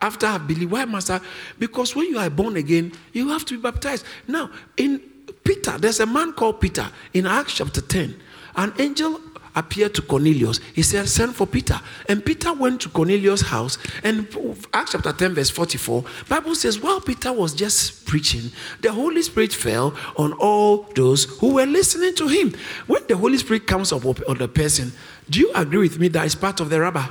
[0.00, 1.20] After I believe, why must I?
[1.58, 4.04] Because when you are born again, you have to be baptized.
[4.28, 5.00] Now, in
[5.44, 8.20] Peter, there's a man called Peter in Acts chapter 10.
[8.56, 9.20] An angel
[9.54, 10.58] appeared to Cornelius.
[10.74, 11.80] He said, Send for Peter.
[12.08, 13.78] And Peter went to Cornelius' house.
[14.02, 14.26] And
[14.72, 19.52] Acts chapter 10, verse 44, Bible says, while Peter was just preaching, the Holy Spirit
[19.52, 22.54] fell on all those who were listening to him.
[22.86, 24.92] When the Holy Spirit comes up on the person,
[25.30, 27.08] do you agree with me that it's part of the rubber?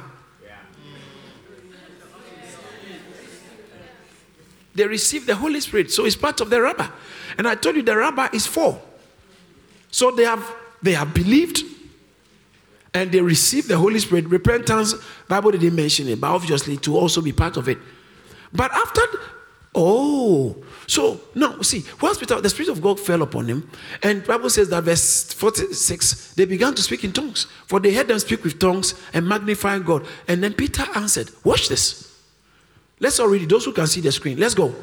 [4.75, 6.91] They receive the Holy Spirit, so it's part of the rubber.
[7.37, 8.81] And I told you the rubber is four.
[9.91, 10.43] So they have
[10.81, 11.63] they have believed
[12.93, 14.27] and they receive the Holy Spirit.
[14.27, 14.95] Repentance,
[15.27, 17.77] Bible didn't mention it, but obviously to also be part of it.
[18.51, 19.01] But after,
[19.73, 23.69] oh, so no, see, once Peter, the Spirit of God fell upon him,
[24.03, 28.07] and Bible says that verse 46, they began to speak in tongues, for they heard
[28.07, 30.05] them speak with tongues and magnify God.
[30.27, 32.11] And then Peter answered, Watch this.
[32.99, 33.49] Let's all read it.
[33.49, 34.39] Those who can see the screen.
[34.39, 34.73] Let's go.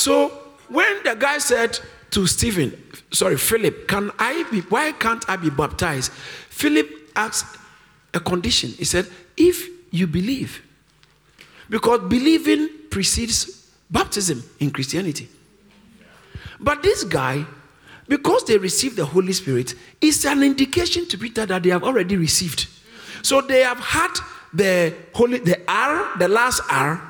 [0.00, 0.30] So
[0.68, 1.78] when the guy said
[2.12, 2.72] to Stephen,
[3.10, 6.10] sorry, Philip, can I be, why can't I be baptized?
[6.48, 7.58] Philip asked
[8.14, 8.70] a condition.
[8.70, 10.62] He said, if you believe.
[11.68, 15.28] Because believing precedes baptism in Christianity.
[16.58, 17.44] But this guy,
[18.08, 22.16] because they received the Holy Spirit, is an indication to Peter that they have already
[22.16, 22.68] received.
[23.22, 24.14] So they have had
[24.54, 27.09] the holy the R, the last R,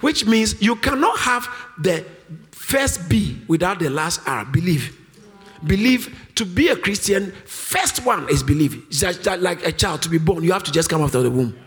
[0.00, 2.04] which means you cannot have the
[2.50, 4.44] first B without the last R.
[4.44, 4.98] Believe.
[5.64, 8.86] Believe to be a Christian, first one is believe.
[8.88, 11.22] It's just like a child to be born, you have to just come out of
[11.22, 11.58] the womb.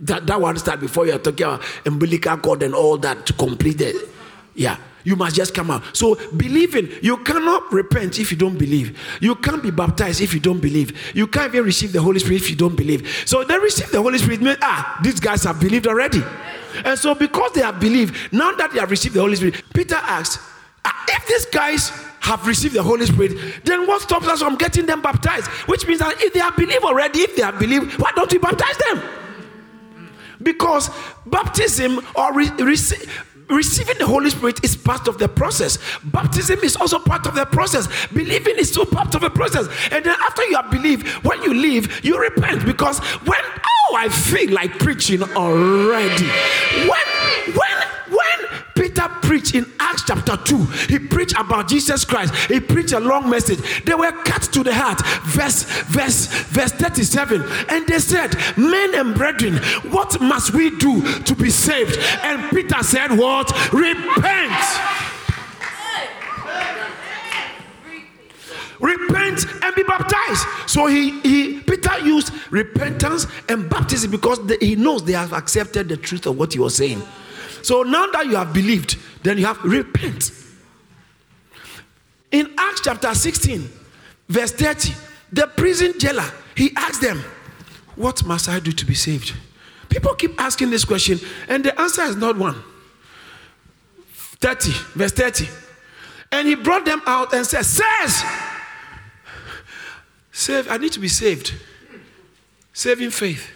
[0.00, 3.80] That, that one start before you're talking about umbilical cord and all that to complete
[3.80, 3.96] it.
[4.54, 4.76] Yeah.
[5.04, 5.96] You must just come out.
[5.96, 8.98] So believing, you cannot repent if you don't believe.
[9.20, 11.16] You can't be baptized if you don't believe.
[11.16, 13.24] You can't even receive the Holy Spirit if you don't believe.
[13.24, 16.22] So they receive the Holy Spirit, ah, these guys have believed already.
[16.84, 19.96] And so because they have believed, now that they have received the Holy Spirit, Peter
[19.96, 20.40] asked,
[20.84, 24.86] ah, if these guys have received the Holy Spirit, then what stops us from getting
[24.86, 25.48] them baptized?
[25.66, 28.38] Which means that if they have believed already, if they have believed, why don't we
[28.38, 29.02] baptize them?
[30.42, 30.90] Because
[31.26, 32.50] baptism or re-
[33.48, 35.78] receiving the Holy Spirit is part of the process.
[36.04, 37.88] Baptism is also part of the process.
[38.08, 39.68] Believing is still part of the process.
[39.90, 43.40] And then after you have believed, when you leave, you repent because when
[43.90, 46.26] oh I feel like preaching already.
[46.88, 47.87] When when
[48.78, 50.56] Peter preached in Acts chapter 2,
[50.88, 52.32] he preached about Jesus Christ.
[52.46, 53.82] He preached a long message.
[53.82, 55.04] They were cut to the heart.
[55.26, 57.42] Verse, verse, verse 37.
[57.68, 59.56] And they said, Men and brethren,
[59.90, 61.98] what must we do to be saved?
[62.22, 63.50] And Peter said, What?
[63.72, 64.54] Repent.
[68.80, 75.04] repent and be baptized so he, he peter used repentance and baptism because he knows
[75.04, 77.02] they have accepted the truth of what he was saying
[77.62, 80.30] so now that you have believed, then you have repent.
[82.30, 83.68] In Acts chapter 16,
[84.28, 84.92] verse 30,
[85.32, 87.22] the prison jailer, he asked them,
[87.96, 89.34] What must I do to be saved?
[89.88, 91.18] People keep asking this question,
[91.48, 92.62] and the answer is not one.
[94.40, 95.48] 30, verse 30.
[96.30, 98.22] And he brought them out and said, Says,
[100.30, 101.54] save, I need to be saved.
[102.72, 103.50] Saving faith.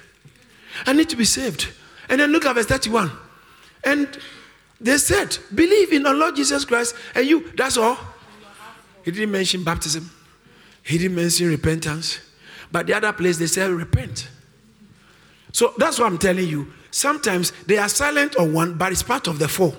[0.87, 1.69] I need to be saved.
[2.09, 3.11] And then look at verse 31.
[3.85, 4.19] And
[4.81, 7.99] they said, Believe in the Lord Jesus Christ, and you, that's all.
[9.05, 10.11] He didn't mention baptism,
[10.83, 12.21] he didn't mention repentance.
[12.71, 14.29] But the other place, they said, Repent.
[15.53, 16.73] So that's what I'm telling you.
[16.91, 19.75] Sometimes they are silent on one, but it's part of the four.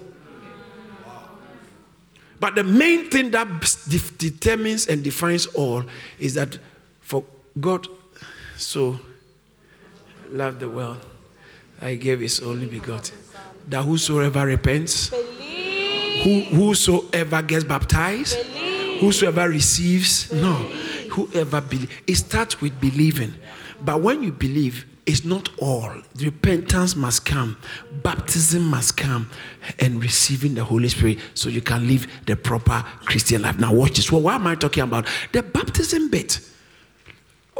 [2.39, 3.47] But the main thing that
[4.17, 5.83] determines and defines all
[6.19, 6.57] is that
[6.99, 7.23] for
[7.59, 7.87] God
[8.57, 8.99] so
[10.29, 10.99] loved the world
[11.81, 13.22] I gave his only begotten.
[13.69, 15.09] That whosoever repents,
[16.23, 18.35] who, whosoever gets baptized,
[18.99, 20.53] whosoever receives, no,
[21.11, 21.91] whoever believes.
[22.07, 23.33] It starts with believing.
[23.81, 25.93] But when you believe, it's not all.
[26.15, 27.57] Repentance must come,
[28.03, 29.29] baptism must come,
[29.79, 33.59] and receiving the Holy Spirit so you can live the proper Christian life.
[33.59, 34.11] Now, watch this.
[34.11, 35.07] Well, what am I talking about?
[35.33, 36.39] The baptism bit.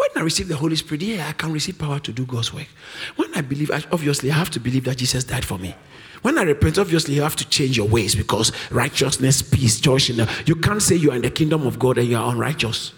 [0.03, 2.67] When I receive the Holy Spirit, yeah, I can receive power to do God's work.
[3.15, 5.73] When I believe, obviously, I have to believe that Jesus died for me.
[6.23, 9.99] When I repent, obviously, you have to change your ways because righteousness, peace, joy,
[10.45, 12.91] you can't say you are in the kingdom of God and you are unrighteous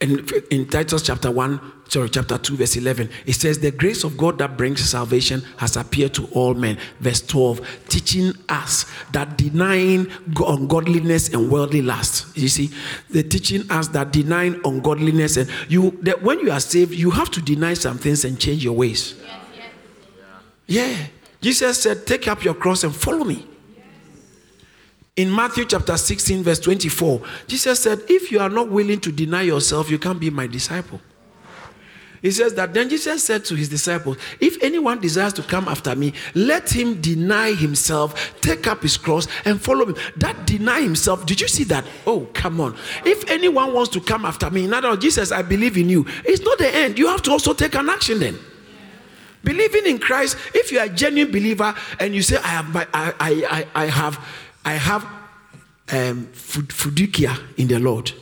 [0.00, 4.16] in, in Titus chapter 1, sorry, chapter 2, verse 11, it says, The grace of
[4.16, 6.78] God that brings salvation has appeared to all men.
[7.00, 12.34] Verse 12, teaching us that denying ungodliness and worldly lust.
[12.36, 12.70] You see,
[13.10, 17.30] they're teaching us that denying ungodliness and you that when you are saved, you have
[17.32, 19.14] to deny some things and change your ways.
[20.66, 20.96] Yeah.
[21.42, 23.49] Jesus said, Take up your cross and follow me.
[25.16, 29.42] In Matthew chapter 16, verse 24, Jesus said, If you are not willing to deny
[29.42, 31.00] yourself, you can't be my disciple.
[32.22, 35.96] He says that then Jesus said to his disciples, If anyone desires to come after
[35.96, 39.94] me, let him deny himself, take up his cross, and follow me.
[40.18, 41.84] That deny himself, did you see that?
[42.06, 42.76] Oh, come on.
[43.06, 46.04] If anyone wants to come after me, in other words, Jesus, I believe in you.
[46.24, 46.98] It's not the end.
[46.98, 48.38] You have to also take an action then.
[49.42, 52.86] Believing in Christ, if you are a genuine believer and you say, I have, I,
[52.92, 54.22] I, I, I have
[54.64, 55.04] I have
[55.92, 58.12] um, fiducia in the Lord.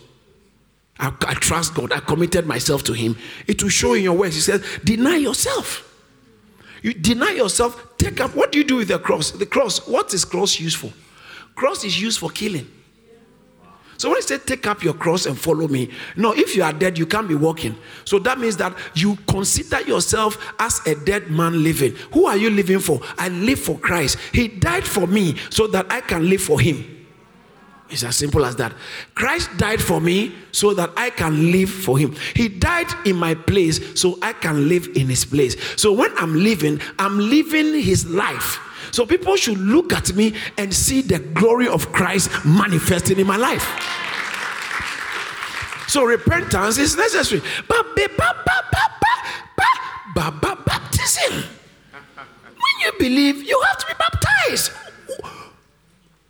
[0.98, 1.92] I, I, trust God.
[1.92, 3.16] I committed myself to Him.
[3.46, 4.34] It will show in your works.
[4.34, 5.84] He says, deny yourself.
[6.82, 7.96] You deny yourself.
[7.98, 8.34] Take up.
[8.34, 9.30] What do you do with the cross?
[9.32, 9.86] The cross.
[9.86, 10.92] What is cross used for?
[11.54, 12.68] Cross is used for killing.
[13.98, 16.72] So when I say take up your cross and follow me, no, if you are
[16.72, 17.76] dead, you can't be walking.
[18.04, 21.96] So that means that you consider yourself as a dead man living.
[22.12, 23.00] Who are you living for?
[23.18, 24.16] I live for Christ.
[24.32, 26.94] He died for me so that I can live for him.
[27.90, 28.72] It's as simple as that.
[29.16, 32.14] Christ died for me so that I can live for him.
[32.36, 35.56] He died in my place so I can live in his place.
[35.80, 38.60] So when I'm living, I'm living his life.
[38.90, 43.36] So people should look at me and see the glory of Christ manifesting in my
[43.36, 43.66] life.
[45.88, 47.42] So repentance is necessary.
[50.66, 51.44] Baptism.
[51.92, 54.72] When you believe, you have to be baptized.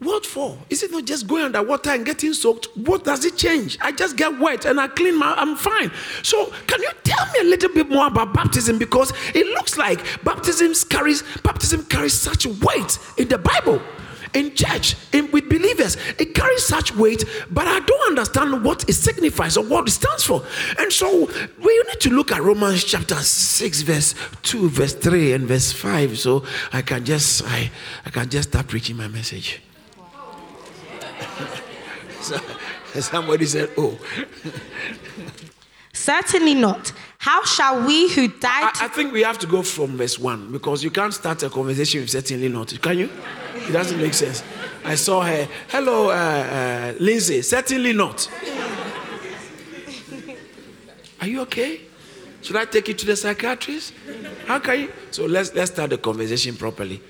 [0.00, 0.56] What for?
[0.70, 2.68] Is it not just going underwater and getting soaked?
[2.76, 3.78] What does it change?
[3.80, 5.90] I just get wet and I clean my I'm fine.
[6.22, 8.78] So can you tell me a little bit more about baptism?
[8.78, 13.82] Because it looks like baptism carries baptism carries such weight in the Bible.
[14.34, 18.92] In church, in, with believers, it carries such weight, but I don't understand what it
[18.92, 20.44] signifies or what it stands for.
[20.78, 21.26] And so
[21.64, 26.18] we need to look at Romans chapter 6, verse 2, verse 3, and verse 5.
[26.18, 27.70] So I can just I,
[28.04, 29.62] I can just start preaching my message.
[33.00, 33.98] Somebody said, Oh.
[35.92, 36.92] Certainly not.
[37.18, 38.72] How shall we who died?
[38.76, 41.50] I, I, think we have to go from verse 1 because you can't start a
[41.50, 42.80] conversation with certainly not.
[42.80, 43.10] Can you?
[43.56, 44.44] It doesn't make sense.
[44.84, 45.48] I saw her.
[45.68, 47.42] Hello, uh, uh, Lindsay.
[47.42, 48.30] Certainly not.
[51.20, 51.80] Are you okay?
[52.42, 53.92] Should I take you to the psychiatrist?
[54.46, 54.92] How can you?
[55.10, 57.02] So let's, let's start the conversation properly.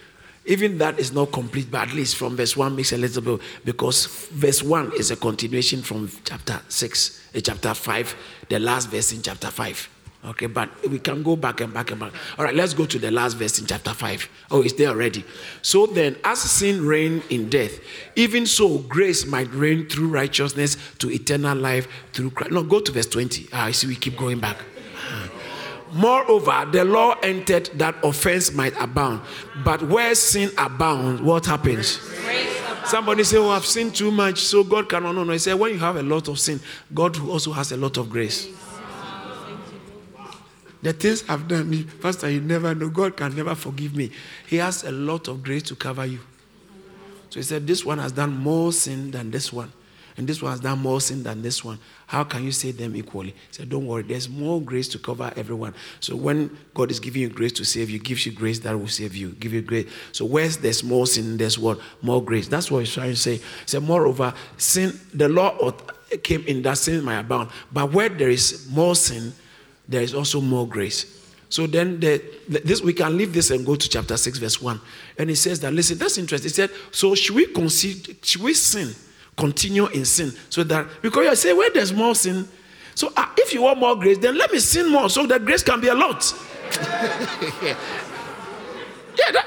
[0.49, 3.41] Even that is not complete, but at least from verse 1 makes a little bit
[3.67, 8.17] because verse 1 is a continuation from chapter 6, uh, chapter 5,
[8.49, 9.91] the last verse in chapter 5.
[10.25, 12.13] Okay, but we can go back and back and back.
[12.39, 14.29] All right, let's go to the last verse in chapter 5.
[14.51, 15.23] Oh, it's there already.
[15.61, 17.79] So then, as sin reigned in death,
[18.17, 22.53] even so grace might reign through righteousness to eternal life through Christ.
[22.53, 23.49] No, go to verse 20.
[23.53, 24.57] Ah, I see we keep going back.
[25.93, 29.23] Moreover, the law entered that offense might abound.
[29.65, 32.01] But where sin abounds, what happens?
[32.85, 35.13] Somebody say, Oh, I've sinned too much, so God cannot.
[35.13, 35.33] No, no.
[35.33, 36.61] He said, When you have a lot of sin,
[36.93, 38.49] God also has a lot of grace.
[40.81, 42.89] The things I've done, me, Pastor, you never know.
[42.89, 44.11] God can never forgive me.
[44.47, 46.21] He has a lot of grace to cover you.
[47.31, 49.73] So he said, This one has done more sin than this one
[50.19, 51.79] and this one has done more sin than this one.
[52.09, 53.31] How can you say them equally?
[53.31, 55.75] He said, Don't worry, there's more grace to cover everyone.
[56.01, 58.89] So when God is giving you grace to save you, gives you grace that will
[58.89, 59.31] save you.
[59.31, 59.89] Give you grace.
[60.11, 61.79] So where's there's more sin, there's what?
[62.03, 62.49] More grace.
[62.49, 63.37] That's what he's trying to say.
[63.37, 65.73] He said, Moreover, sin, the law
[66.25, 67.51] came in that sin might abound.
[67.71, 69.33] But where there is more sin,
[69.89, 71.15] there is also more grace.
[71.49, 74.81] So then the, this we can leave this and go to chapter 6, verse 1.
[75.17, 76.49] And he says that, listen, that's interesting.
[76.49, 78.97] He said, So should we concede, should we sin?
[79.39, 80.33] Continue in sin.
[80.51, 82.47] So that, because you say, where there's more sin,
[82.95, 85.63] so uh, if you want more grace, then let me sin more so that grace
[85.63, 86.35] can be a lot.
[87.63, 87.77] yeah,
[89.33, 89.47] that,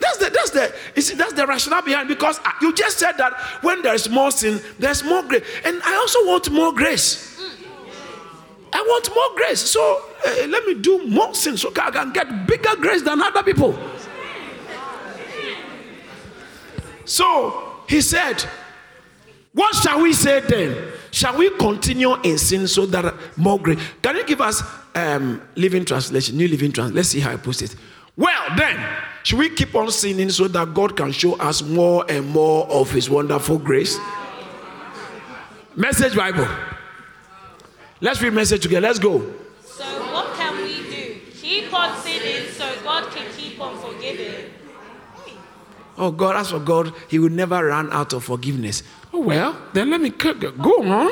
[0.00, 3.12] that's the that's the you see, that's the rationale behind because uh, you just said
[3.18, 7.38] that when there is more sin, there's more grace, and I also want more grace.
[8.72, 12.46] I want more grace, so uh, let me do more sin so I can get
[12.46, 13.78] bigger grace than other people.
[17.04, 18.44] So he said,
[19.56, 20.92] What shall we say then?
[21.10, 23.80] Shall we continue in sin so that more grace?
[24.02, 24.62] Can you give us
[24.94, 26.94] um, Living Translation, New Living Translation?
[26.94, 27.74] Let's see how I put it.
[28.18, 28.78] Well, then,
[29.22, 32.90] should we keep on sinning so that God can show us more and more of
[32.90, 33.96] His wonderful grace?
[35.74, 36.46] Message Bible.
[38.02, 38.86] Let's read message together.
[38.86, 39.20] Let's go.
[39.64, 41.16] So what can we do?
[41.32, 44.50] Keep on sinning so God can keep on forgiving.
[45.98, 48.82] Oh, God, as for God, He will never run out of forgiveness.
[49.16, 50.30] Oh, well, then let me go
[50.82, 51.10] on.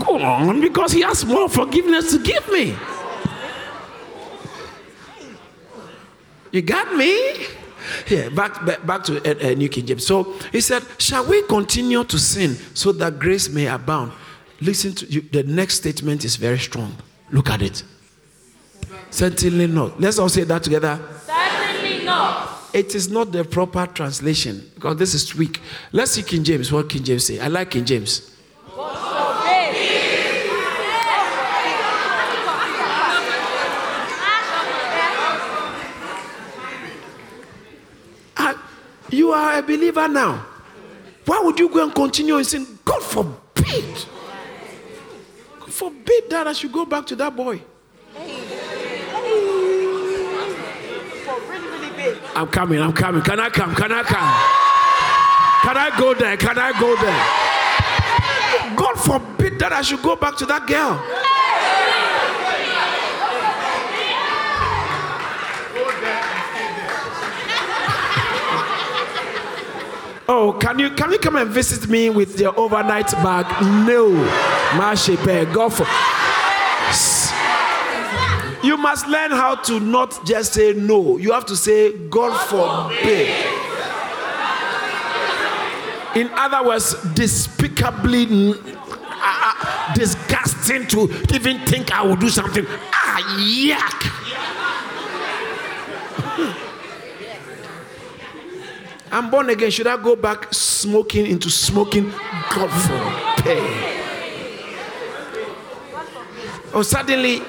[0.00, 2.74] Go on, because He has more forgiveness to give me.
[6.50, 7.46] You got me?
[8.08, 10.04] Yeah, back, back, back to uh, uh, New King James.
[10.04, 14.10] So he said, Shall we continue to sin so that grace may abound?
[14.60, 15.20] Listen to you.
[15.20, 16.96] The next statement is very strong.
[17.30, 17.84] Look at it.
[19.10, 20.00] Certainly not.
[20.00, 20.98] Let's all say that together.
[21.24, 22.55] Certainly not.
[22.76, 25.62] It is not the proper translation because this is weak.
[25.92, 26.70] Let's see King James.
[26.70, 27.40] What King James say?
[27.40, 28.36] I like King James.
[38.36, 38.62] Ah,
[39.08, 40.44] you are a believer now.
[41.24, 42.78] Why would you go and continue in sin?
[42.84, 44.04] God forbid.
[45.60, 47.62] God forbid that I should go back to that boy.
[52.34, 53.22] I'm coming, I'm coming.
[53.22, 53.74] Can I come?
[53.74, 54.66] Can I come?
[55.62, 56.36] Can I go there?
[56.36, 58.76] Can I go there?
[58.76, 61.02] God forbid that I should go back to that girl.
[70.28, 73.46] Oh, can you can you come and visit me with your overnight bag?
[73.86, 74.10] No,
[74.76, 76.15] Mashepe, God for.
[78.66, 81.18] You must learn how to not just say no.
[81.18, 83.28] You have to say God forbid.
[86.16, 91.02] In other words, despicably uh, disgusting to
[91.32, 92.66] even think I will do something.
[92.68, 94.02] Ah, yuck.
[99.12, 99.70] I'm born again.
[99.70, 102.10] Should I go back smoking into smoking?
[102.10, 102.68] God
[103.36, 103.62] forbid.
[106.74, 107.42] Oh, suddenly,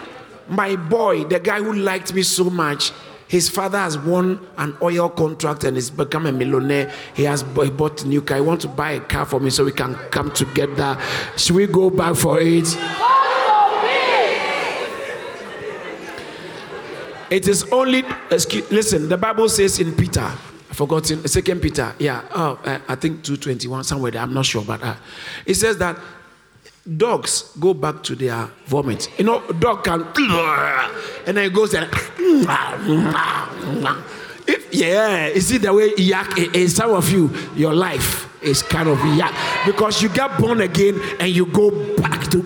[0.50, 2.92] my boy, the guy who liked me so much,
[3.28, 6.92] his father has won an oil contract and has become a millionaire.
[7.14, 8.38] He has he bought a new car.
[8.38, 10.98] He wants to buy a car for me so we can come together.
[11.36, 12.68] Should we go back for it?
[17.30, 19.10] It is only excuse, listen.
[19.10, 23.24] The Bible says in Peter, I forgot in Second Peter, yeah, oh, uh, I think
[23.24, 24.22] two twenty one somewhere there.
[24.22, 24.96] I'm not sure, but uh,
[25.46, 26.00] it says that
[26.96, 29.10] dogs go back to their vomit.
[29.18, 30.04] You know, dog can
[31.26, 31.90] and then it goes and
[34.48, 38.88] if, yeah, you see the way yak in some of you, your life is kind
[38.88, 39.34] of yak
[39.66, 42.42] because you get born again and you go back to.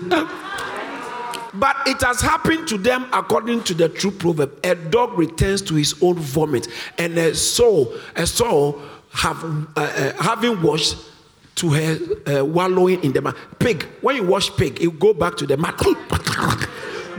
[1.54, 4.58] But it has happened to them according to the true proverb.
[4.64, 6.66] A dog returns to his own vomit,
[6.98, 8.80] and a soul, a soul
[9.12, 10.96] have uh, uh, having washed
[11.56, 13.36] to her uh, wallowing in the mud.
[13.58, 15.76] Pig, when you wash pig, you go back to the mud.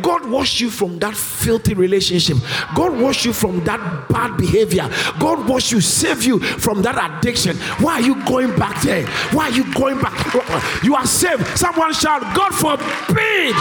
[0.02, 2.38] God washed you from that filthy relationship.
[2.76, 4.90] God washed you from that bad behavior.
[5.20, 7.56] God washed you, save you from that addiction.
[7.80, 9.06] Why are you going back there?
[9.32, 10.84] Why are you going back?
[10.84, 11.46] You are saved.
[11.58, 13.56] Someone shout, God forbid.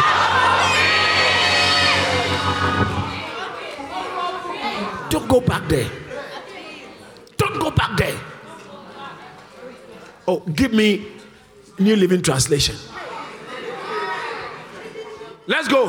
[5.10, 5.90] Don't go back there.
[7.36, 8.18] Don't go back there.
[10.26, 11.06] Oh, give me
[11.78, 12.76] New Living Translation.
[15.46, 15.88] Let's go.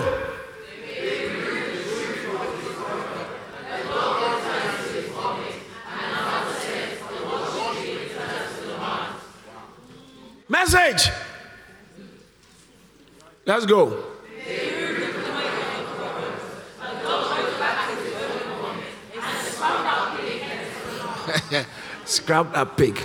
[10.49, 11.11] Message.
[13.45, 14.03] Let's go.
[22.05, 22.99] Scrap a pig.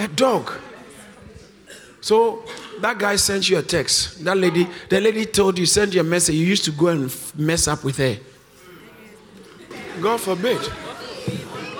[0.00, 0.50] A dog.
[2.00, 2.42] So
[2.80, 4.24] that guy sent you a text.
[4.24, 6.34] That lady, the lady told you, send you a message.
[6.34, 8.16] You used to go and mess up with her.
[10.00, 10.58] God forbid.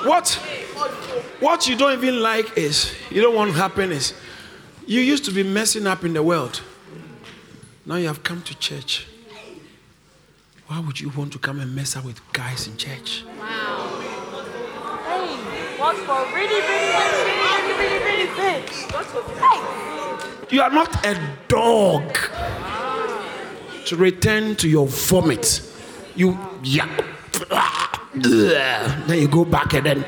[0.04, 0.28] What?
[1.40, 4.12] What you don't even like is, you don't want happiness.
[4.86, 6.60] You used to be messing up in the world.
[7.86, 9.06] Now you have come to church.
[10.66, 13.24] Why would you want to come and mess up with guys in church?
[13.38, 13.98] Wow.
[15.08, 17.59] Hey, what's for really, really, really, really,
[20.50, 21.16] You are not a
[21.46, 22.18] dog
[23.86, 25.62] to return to your vomit.
[26.16, 26.88] You yeah.
[28.12, 30.04] Then you go back and then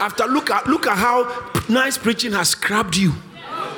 [0.00, 3.12] after look at look at how nice preaching has scrubbed you,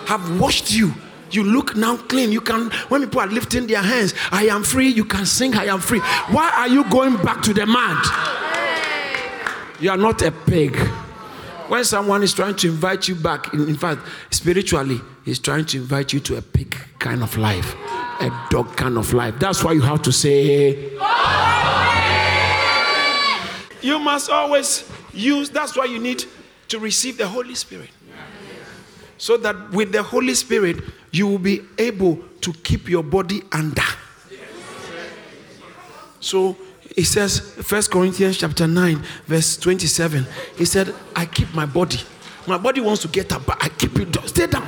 [0.06, 0.94] have washed you.
[1.30, 2.32] You look now clean.
[2.32, 4.88] You can when people are lifting their hands, I am free.
[4.88, 6.00] You can sing, I am free.
[6.30, 8.35] Why are you going back to the mud?
[9.78, 10.76] You are not a pig.
[11.68, 14.00] When someone is trying to invite you back, in, fact,
[14.30, 17.74] spiritually, he's trying to invite you to a pig kind of life,
[18.20, 19.34] a dog kind of life.
[19.38, 20.92] That's why you have to say.
[23.82, 26.24] You must always use, that's why you need
[26.68, 27.90] to receive the Holy Spirit.
[29.18, 30.76] So that with the Holy Spirit,
[31.10, 33.82] you will be able to keep your body under.
[36.20, 36.56] So
[36.96, 40.26] it says, First Corinthians chapter 9, verse 27.
[40.56, 42.00] He said, I keep my body.
[42.46, 44.16] My body wants to get up, but I keep it.
[44.28, 44.66] Stay down.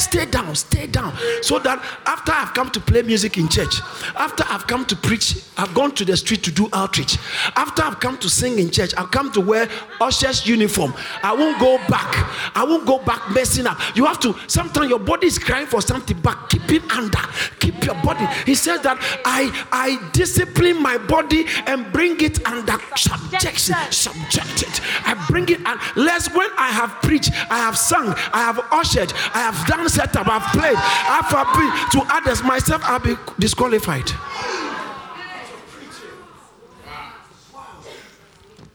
[0.00, 1.14] Stay down, stay down.
[1.42, 3.80] So that after I've come to play music in church,
[4.16, 7.18] after I've come to preach, I've gone to the street to do outreach.
[7.54, 9.68] After I've come to sing in church, I've come to wear
[10.00, 10.94] usher's uniform.
[11.22, 12.10] I won't go back.
[12.56, 13.78] I won't go back messing up.
[13.94, 17.18] You have to, sometimes your body is crying for something, but keep it under.
[17.58, 18.26] Keep your body.
[18.46, 23.76] He says that I I discipline my body and bring it under subjection.
[23.90, 24.80] Subject it.
[25.04, 29.12] I bring it and lest when I have preached, I have sung, I have ushered,
[29.34, 34.10] I have done setup, I've played, I've appealed to others, myself, I'll be disqualified.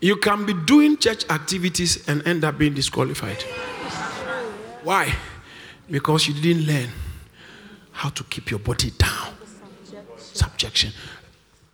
[0.02, 3.42] You can be doing church activities and end up being disqualified.
[4.84, 5.16] Why?
[5.90, 6.90] Because you didn't learn
[7.92, 9.34] how to keep your body down.
[10.18, 10.92] Subjection.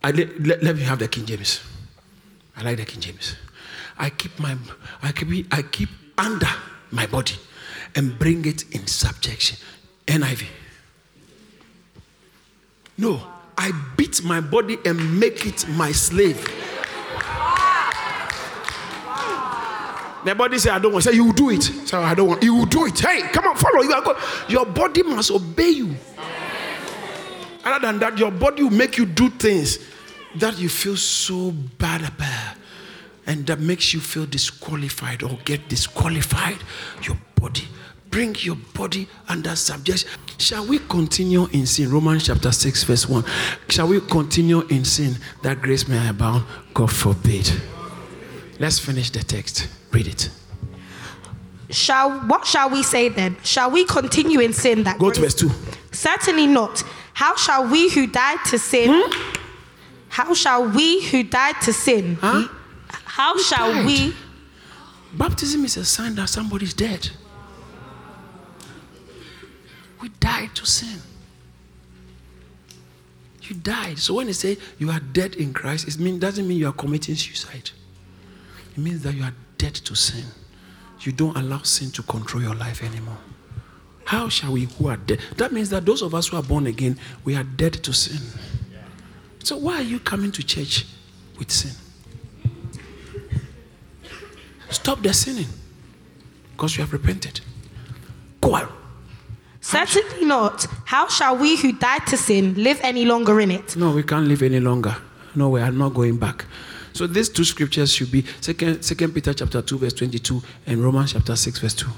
[0.02, 1.60] I, let me have the King James.
[2.56, 3.36] I like the King James.
[3.98, 4.56] I keep my
[5.02, 6.48] I keep I keep under
[6.90, 7.34] my body
[7.94, 9.58] and bring it in subjection.
[10.06, 10.46] NIV.
[12.98, 13.20] No,
[13.56, 16.46] I beat my body and make it my slave.
[20.24, 21.04] The body say, I don't want.
[21.04, 21.62] Say, you do it.
[21.62, 22.42] So I don't want.
[22.44, 22.98] You will do it.
[23.00, 23.82] Hey, come on, follow.
[23.82, 24.16] You are go-
[24.48, 25.96] Your body must obey you.
[27.64, 29.78] Other than that, your body will make you do things
[30.36, 32.56] that you feel so bad about.
[33.26, 36.58] And that makes you feel disqualified or get disqualified.
[37.02, 37.66] Your body.
[38.12, 40.10] Bring your body under subjection.
[40.36, 41.90] Shall we continue in sin?
[41.90, 43.24] Romans chapter 6, verse 1.
[43.70, 46.44] Shall we continue in sin that grace may abound?
[46.74, 47.50] God forbid.
[48.58, 49.66] Let's finish the text.
[49.92, 50.30] Read it.
[51.70, 53.38] Shall what shall we say then?
[53.44, 55.50] Shall we continue in sin that Go to verse 2.
[55.90, 56.84] Certainly not.
[57.14, 58.90] How shall we who died to sin?
[58.92, 59.38] Hmm?
[60.10, 62.16] How shall we who died to sin?
[62.20, 62.46] Huh?
[62.90, 63.86] How shall died?
[63.86, 64.14] we?
[65.14, 67.08] Baptism is a sign that somebody's dead.
[70.02, 70.98] We died to sin.
[73.42, 74.00] You died.
[74.00, 76.72] So when they say you are dead in Christ, it mean, doesn't mean you are
[76.72, 77.70] committing suicide.
[78.72, 80.24] It means that you are dead to sin.
[81.00, 83.18] You don't allow sin to control your life anymore.
[84.04, 85.20] How shall we who are dead?
[85.36, 88.20] That means that those of us who are born again, we are dead to sin.
[89.44, 90.86] So why are you coming to church
[91.38, 91.72] with sin?
[94.70, 95.46] Stop the sinning
[96.52, 97.40] because you have repented.
[98.40, 98.81] Go out.
[99.62, 100.66] Certainly not.
[100.84, 103.76] How shall we who died to sin live any longer in it?
[103.76, 104.94] No, we can't live any longer.
[105.34, 106.44] No, we are not going back.
[106.92, 111.12] So these two scriptures should be second, second Peter chapter 2, verse 22, and Romans
[111.12, 111.88] chapter 6, verse 2.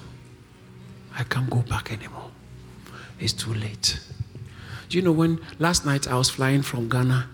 [1.17, 2.31] I can't go back anymore.
[3.19, 3.99] It's too late.
[4.89, 7.29] Do you know when last night I was flying from Ghana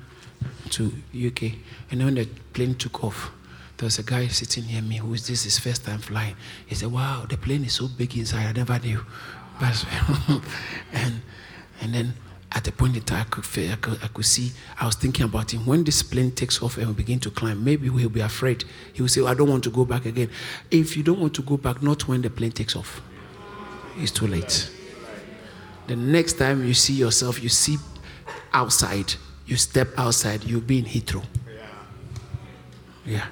[0.70, 0.92] to
[1.26, 1.54] UK,
[1.90, 3.32] and when the plane took off,
[3.76, 6.36] there was a guy sitting near me who is this his first time flying.
[6.66, 9.04] He said, Wow, the plane is so big inside, I never knew.
[9.60, 9.86] But,
[10.92, 11.20] and
[11.80, 12.14] and then
[12.52, 14.50] at the point in time, I could, I, could, I could see,
[14.80, 15.64] I was thinking about him.
[15.66, 18.64] When this plane takes off and we begin to climb, maybe he'll be afraid.
[18.92, 20.30] He will say, I don't want to go back again.
[20.70, 23.00] If you don't want to go back, not when the plane takes off,
[23.96, 24.70] it's too late.
[25.86, 27.76] The next time you see yourself, you see
[28.52, 29.14] outside,
[29.46, 31.24] you step outside, you'll be in Heathrow.
[33.06, 33.26] Yeah.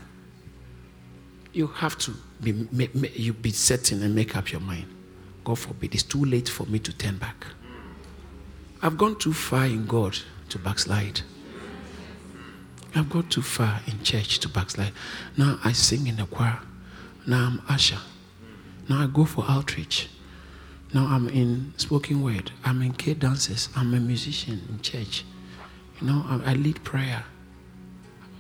[1.53, 2.69] You have to be,
[3.15, 4.87] you be certain and make up your mind.
[5.49, 7.47] God forbid, it's too late for me to turn back.
[8.83, 10.15] I've gone too far in God
[10.51, 11.23] to backslide.
[12.95, 14.93] I've gone too far in church to backslide.
[15.39, 16.59] Now I sing in the choir.
[17.27, 17.97] Now I'm usher.
[18.91, 20.11] Now I go for outreach.
[20.93, 22.51] Now I'm in spoken word.
[22.63, 23.71] I'm in K dances.
[23.75, 25.25] I'm a musician in church.
[25.99, 27.25] You know, I, I lead prayer.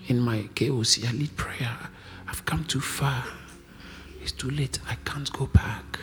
[0.08, 1.74] In my KOC, I lead prayer.
[2.28, 3.24] I've come too far.
[4.20, 4.78] It's too late.
[4.86, 6.00] I can't go back.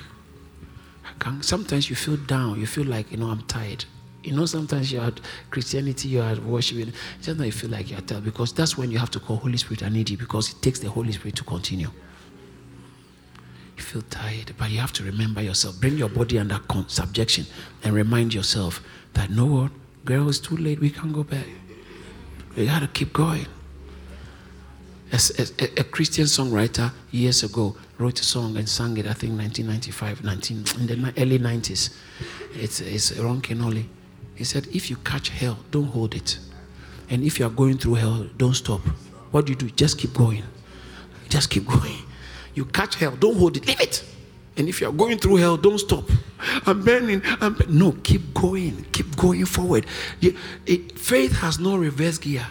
[1.15, 1.43] I can't.
[1.43, 2.59] Sometimes you feel down.
[2.59, 3.85] You feel like, you know, I'm tired.
[4.23, 6.93] You know, sometimes you're at Christianity, you're at worshiping.
[7.21, 9.83] Sometimes you feel like you're tired because that's when you have to call Holy Spirit,
[9.83, 11.89] I need you because it takes the Holy Spirit to continue.
[13.77, 15.79] You feel tired, but you have to remember yourself.
[15.79, 17.45] Bring your body under subjection
[17.83, 18.81] and remind yourself
[19.13, 19.69] that no
[20.05, 20.79] girl, it's too late.
[20.79, 21.45] We can't go back.
[22.55, 23.47] We got to keep going.
[25.11, 29.37] As, a, a Christian songwriter years ago wrote a song and sang it, I think
[29.37, 31.95] 1995, 19, in the early 90s.
[32.53, 33.85] It's, it's Ron Kenoly.
[34.35, 36.39] He said, if you catch hell, don't hold it.
[37.09, 38.81] And if you are going through hell, don't stop.
[39.31, 39.69] What do you do?
[39.69, 40.43] Just keep going.
[41.29, 41.97] Just keep going.
[42.53, 44.03] You catch hell, don't hold it, leave it.
[44.57, 46.09] And if you are going through hell, don't stop.
[46.65, 47.21] I'm burning.
[47.41, 48.85] I'm bur- no, keep going.
[48.91, 49.85] Keep going forward.
[50.95, 52.47] Faith has no reverse gear.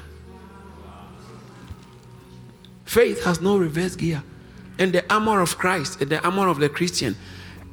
[2.84, 4.22] Faith has no reverse gear.
[4.78, 7.16] And the armor of Christ, the armor of the Christian,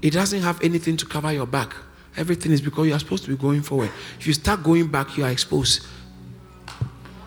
[0.02, 1.76] it doesn't have anything to cover your back.
[2.18, 3.90] Everything is because you are supposed to be going forward.
[4.20, 5.86] If you start going back, you are exposed.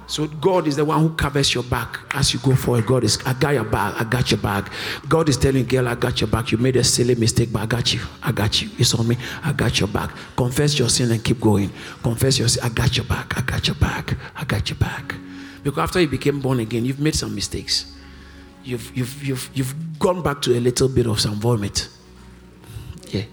[0.06, 2.86] So God is the one who covers your back as you go forward.
[2.86, 4.70] God is, I got your back, I got your back.
[5.08, 6.52] God is telling girl, I got your back.
[6.52, 8.00] You made a silly mistake, but I got you.
[8.22, 8.68] I got you.
[8.78, 9.16] It's on me.
[9.42, 10.10] I got your back.
[10.36, 11.70] Confess your sin and keep going.
[12.02, 12.62] Confess your sin.
[12.62, 13.36] I got your back.
[13.38, 14.14] I got your back.
[14.36, 15.14] I got your back.
[15.64, 17.92] Because after you became born again, you've made some mistakes.
[18.62, 21.88] You've you've you've you've gone back to a little bit of some vomit.
[23.08, 23.24] Yeah.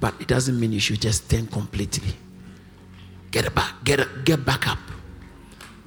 [0.00, 2.14] But it doesn't mean you should just turn completely.
[3.30, 3.84] Get back.
[3.84, 4.78] Get get back up.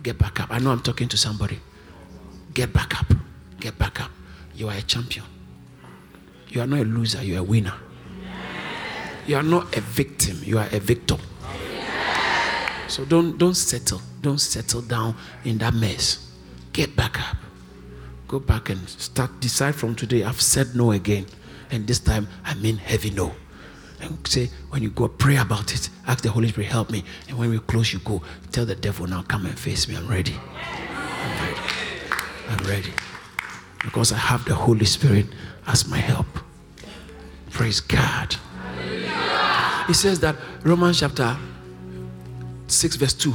[0.02, 0.52] Get back up.
[0.52, 1.60] I know I'm talking to somebody.
[2.54, 3.12] Get back up.
[3.60, 4.12] Get back up.
[4.56, 5.26] You are a champion.
[6.50, 7.74] You are not a loser, you are a winner.
[9.28, 11.18] You are not a victim, you are a victor.
[12.90, 14.02] So don't don't settle.
[14.22, 15.16] Don't settle down
[15.46, 16.32] in that mess.
[16.74, 17.38] Get back up.
[18.28, 20.24] Go back and start decide from today.
[20.24, 21.26] I've said no again.
[21.72, 23.34] And this time I mean heavy no.
[24.02, 27.04] And say, when you go pray about it, ask the Holy Spirit, help me.
[27.28, 28.22] And when we close, you go,
[28.52, 29.96] tell the devil, now come and face me.
[29.96, 30.36] I'm ready.
[30.58, 31.62] I'm ready.
[32.48, 32.94] I'm ready.
[33.84, 35.26] Because I have the Holy Spirit
[35.68, 36.28] as my help.
[37.52, 38.36] Praise God.
[39.90, 41.36] It says that Romans chapter
[42.72, 43.34] 6, verse 2.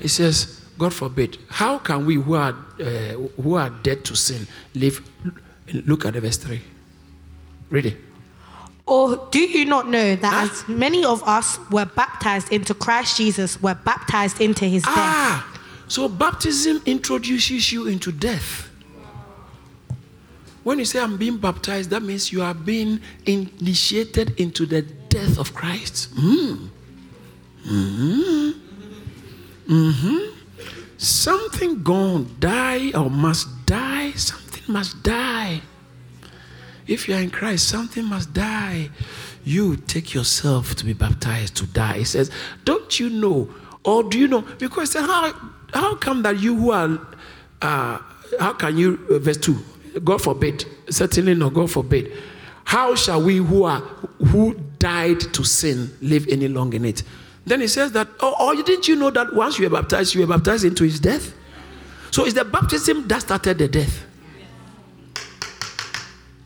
[0.00, 2.84] It says, God forbid, how can we who are uh,
[3.42, 5.02] who are dead to sin live?
[5.72, 6.60] Look at the verse 3.
[7.70, 7.96] Read it.
[8.86, 10.48] Or do you not know that Huh?
[10.50, 14.94] as many of us were baptized into Christ Jesus, were baptized into his death?
[14.96, 18.70] Ah, so baptism introduces you into death.
[20.64, 25.38] When you say I'm being baptized, that means you are being initiated into the death
[25.38, 26.14] of Christ.
[26.14, 26.68] Mm.
[27.64, 28.50] Hmm
[29.68, 30.34] Mm-hmm.
[30.96, 34.12] Something gonna die or must die.
[34.12, 35.60] Something must die.
[36.86, 38.88] If you are in Christ, something must die.
[39.44, 41.98] You take yourself to be baptized to die.
[41.98, 42.30] It says,
[42.64, 43.48] Don't you know?
[43.84, 44.40] Or do you know?
[44.58, 45.34] Because how,
[45.74, 46.98] how come that you who are,
[47.60, 47.98] uh,
[48.40, 49.54] how can you, uh, verse 2,
[50.02, 52.12] God forbid, certainly not, God forbid.
[52.64, 57.02] How shall we who are, who died to sin live any longer in it?
[57.48, 60.20] Then it says that, oh, oh, didn't you know that once you were baptized, you
[60.20, 61.34] were baptized into his death?
[62.10, 64.04] So it's the baptism that started the death.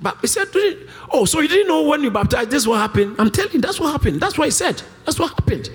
[0.00, 3.14] But he said, "Didn't- Oh, so you didn't know when you baptized, this will happen?
[3.18, 4.20] I'm telling you, that's what happened.
[4.20, 4.82] That's what he said.
[5.04, 5.70] That's what happened.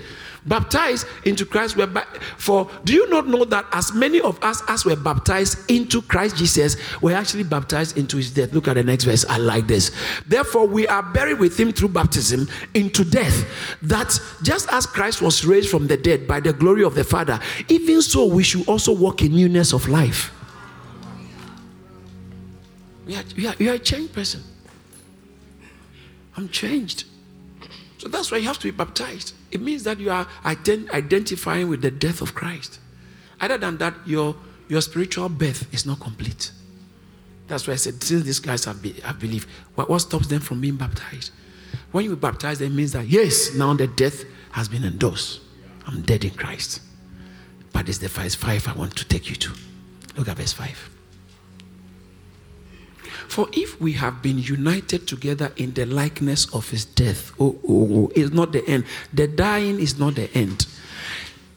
[0.48, 1.76] Baptized into Christ.
[1.76, 5.70] Were ba- for do you not know that as many of us as were baptized
[5.70, 8.54] into Christ Jesus were actually baptized into his death?
[8.54, 9.26] Look at the next verse.
[9.30, 9.92] I like this.
[10.26, 13.46] Therefore, we are buried with him through baptism into death.
[13.82, 17.40] That just as Christ was raised from the dead by the glory of the Father,
[17.68, 20.32] even so we should also walk in newness of life.
[23.08, 24.44] You are, are, you are a changed person.
[26.36, 27.06] I'm changed.
[28.08, 29.34] So that's why you have to be baptized.
[29.52, 32.80] It means that you are ident- identifying with the death of Christ.
[33.42, 34.34] Other than that, your,
[34.70, 36.54] your spiritual birth is not complete.
[37.48, 40.40] That's why I said, since these guys have, be, have believed, what, what stops them
[40.40, 41.32] from being baptized?
[41.92, 45.42] When you baptize, it means that, yes, now the death has been endorsed.
[45.86, 46.80] I'm dead in Christ.
[47.74, 49.52] But it's the verse 5 I want to take you to.
[50.16, 50.97] Look at verse 5.
[53.28, 58.12] For if we have been united together in the likeness of his death, oh, oh,
[58.16, 58.86] oh, not the end.
[59.14, 60.66] The dying is not the end.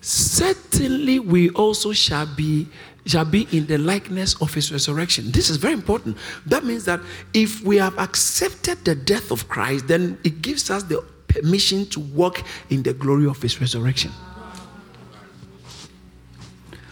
[0.00, 2.66] Certainly, we also shall be
[3.06, 5.30] shall be in the likeness of his resurrection.
[5.30, 6.18] This is very important.
[6.46, 7.00] That means that
[7.32, 12.00] if we have accepted the death of Christ, then it gives us the permission to
[12.00, 14.10] walk in the glory of his resurrection.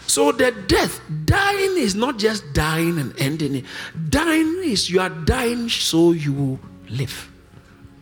[0.09, 3.65] So the death, dying is not just dying and ending it.
[4.09, 7.29] Dying is you are dying so you will live.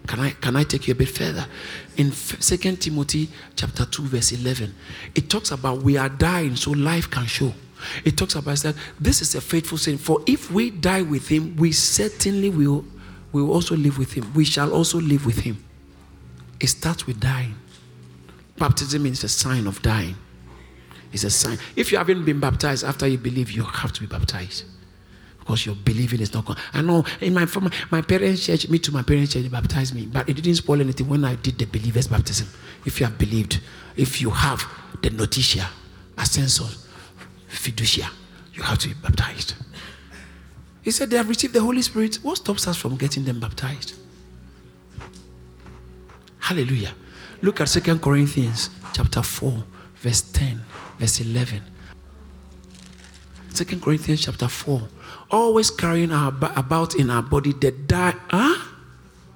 [0.07, 1.45] Can I can I take you a bit further?
[1.97, 3.27] In Second Timothy
[3.57, 4.73] chapter 2, verse 11,
[5.15, 7.53] it talks about we are dying so life can show.
[8.05, 9.97] It talks about that this is a faithful saying.
[9.97, 12.85] For if we die with him, we certainly will,
[13.33, 14.31] will also live with him.
[14.33, 15.61] We shall also live with him.
[16.61, 17.55] It starts with dying.
[18.57, 20.15] Baptism is a sign of dying.
[21.11, 21.57] It's a sign.
[21.75, 24.65] If you haven't been baptized after you believe, you have to be baptized.
[25.39, 26.57] Because your believing is not gone.
[26.73, 27.47] I know in my
[27.89, 30.81] my parents' church, me to my parents' church, they baptized me, but it didn't spoil
[30.81, 32.47] anything when I did the believer's baptism.
[32.85, 33.61] If you have believed,
[33.95, 34.65] if you have
[35.01, 35.69] the notitia,
[36.17, 36.85] assensus,
[37.49, 38.09] fiducia,
[38.53, 39.53] you have to be baptized.
[40.81, 42.15] He said they have received the Holy Spirit.
[42.23, 43.93] What stops us from getting them baptized?
[46.39, 46.93] Hallelujah.
[47.41, 49.63] Look at Second Corinthians chapter 4,
[49.97, 50.61] verse 10,
[50.99, 51.61] verse 11.
[53.53, 54.87] Second Corinthians chapter 4.
[55.31, 58.13] Always carrying our, about in our body the die.
[58.29, 58.65] Huh?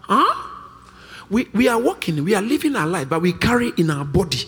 [0.01, 0.47] Huh?
[1.29, 4.45] We, we are walking, we are living our life, but we carry in our body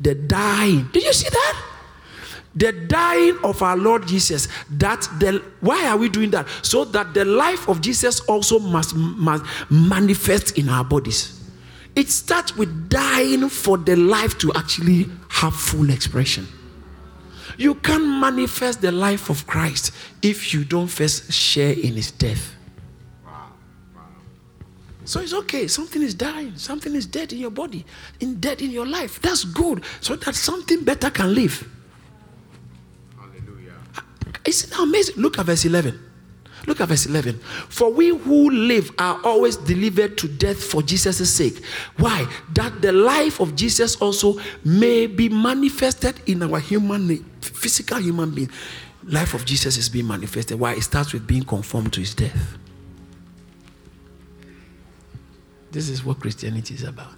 [0.00, 0.88] the dying.
[0.92, 1.66] Did you see that?
[2.56, 4.48] The dying of our Lord Jesus.
[4.70, 6.46] That the why are we doing that?
[6.62, 11.40] So that the life of Jesus also must, must manifest in our bodies.
[11.96, 15.06] It starts with dying for the life to actually
[15.44, 16.46] have full expression.
[17.56, 19.92] You can't manifest the life of Christ
[20.22, 22.54] if you don't first share in his death.
[25.04, 25.68] So it's okay.
[25.68, 26.56] Something is dying.
[26.56, 27.84] Something is dead in your body,
[28.20, 29.20] in dead in your life.
[29.20, 29.84] That's good.
[30.00, 31.68] So that something better can live.
[33.18, 33.74] Hallelujah.
[34.46, 35.16] Isn't that amazing?
[35.16, 36.00] Look at verse 11.
[36.66, 37.38] Look at verse 11.
[37.68, 41.62] For we who live are always delivered to death for Jesus' sake.
[41.98, 42.26] Why?
[42.54, 48.50] That the life of Jesus also may be manifested in our human, physical human being.
[49.04, 50.58] Life of Jesus is being manifested.
[50.58, 50.72] Why?
[50.74, 52.58] It starts with being conformed to his death.
[55.70, 57.12] This is what Christianity is about.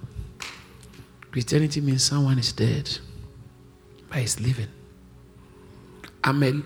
[1.31, 2.97] Christianity means someone is dead,
[4.09, 4.67] but he's living.
[6.23, 6.61] I'm a,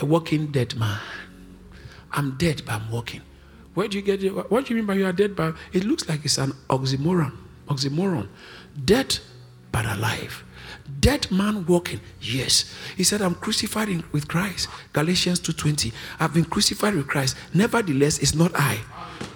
[0.00, 0.98] a walking dead man.
[2.12, 3.22] I'm dead, but I'm walking.
[3.74, 4.30] Where do you get it?
[4.50, 5.34] What do you mean by you are dead?
[5.34, 7.32] But it looks like it's an oxymoron.
[7.68, 8.28] Oxymoron.
[8.84, 9.18] Dead,
[9.70, 10.44] but alive.
[11.00, 12.00] Dead man walking.
[12.20, 12.72] Yes.
[12.96, 14.68] He said, I'm crucified in, with Christ.
[14.92, 15.92] Galatians 2.20.
[16.20, 17.36] I've been crucified with Christ.
[17.54, 18.78] Nevertheless, it's not I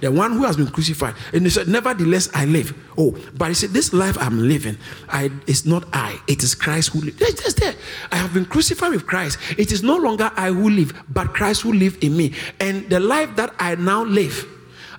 [0.00, 1.14] the one who has been crucified.
[1.32, 2.74] And he said, Nevertheless, I live.
[2.98, 4.76] Oh, but he said, This life I'm living,
[5.08, 7.18] I it's not I, it is Christ who lives.
[7.18, 7.74] Just there.
[8.12, 9.38] I have been crucified with Christ.
[9.56, 12.32] It is no longer I who live, but Christ who lives in me.
[12.60, 14.46] And the life that I now live,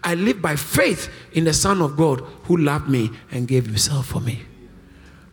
[0.04, 4.08] I live by faith in the Son of God who loved me and gave himself
[4.08, 4.42] for me.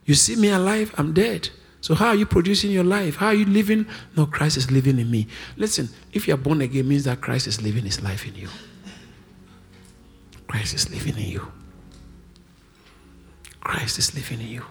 [0.05, 1.51] You see me alive, I'm dead.
[1.81, 3.17] So how are you producing your life?
[3.17, 3.87] How are you living?
[4.17, 5.27] No, Christ is living in me.
[5.57, 8.49] Listen, if you're born again, means that Christ is living his life in you.
[10.47, 11.53] Christ is living in you.
[13.61, 14.63] Christ is living in you.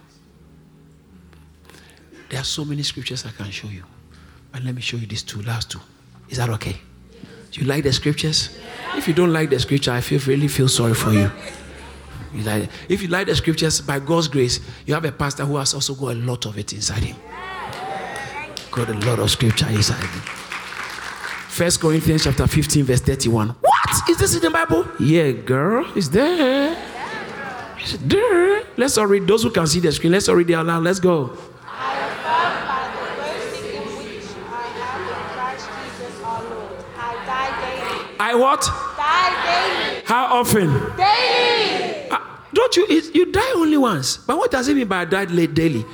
[2.29, 3.83] There are so many scriptures I can show you.
[4.51, 5.81] But let me show you these two, last two.
[6.29, 6.77] Is that okay?
[7.51, 8.57] Do you like the scriptures?
[8.95, 11.31] If you don't like the scripture, I feel really feel sorry for you.
[12.33, 15.57] You like, if you like the scriptures, by God's grace, you have a pastor who
[15.57, 17.15] has also got a lot of it inside him.
[18.71, 20.21] Got a lot of scripture inside him.
[21.49, 23.49] First Corinthians chapter 15, verse 31.
[23.49, 24.09] What?
[24.09, 24.87] Is this in the Bible?
[24.99, 25.85] Yeah, girl.
[25.95, 26.75] It's there.
[27.77, 28.63] It's there.
[28.75, 29.27] Let's all read.
[29.27, 30.83] Those who can see the screen, let's all read it out loud.
[30.83, 31.37] Let's go.
[31.67, 31.99] I
[37.27, 38.17] die daily.
[38.19, 38.61] I what?
[38.97, 40.01] Die daily.
[40.05, 40.69] How often?
[40.97, 41.62] Daily.
[42.53, 42.85] Don't you?
[42.87, 44.17] You die only once.
[44.17, 45.85] But what does it mean by I died late daily?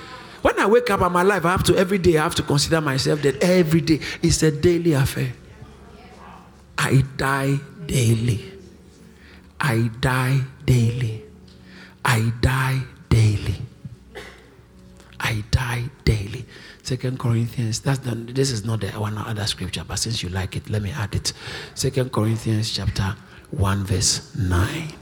[0.42, 1.46] When I wake up, I'm alive.
[1.46, 2.18] I have to every day.
[2.18, 5.34] I have to consider myself that every day is a daily affair.
[6.78, 8.46] I die daily.
[9.60, 11.24] I die daily.
[12.06, 13.56] I die daily.
[15.20, 16.46] I die daily.
[16.84, 17.82] Second Corinthians.
[17.82, 20.82] That's the, this is not the one other scripture, but since you like it, let
[20.82, 21.34] me add it.
[21.76, 23.16] Second Corinthians chapter
[23.52, 24.94] one verse nine.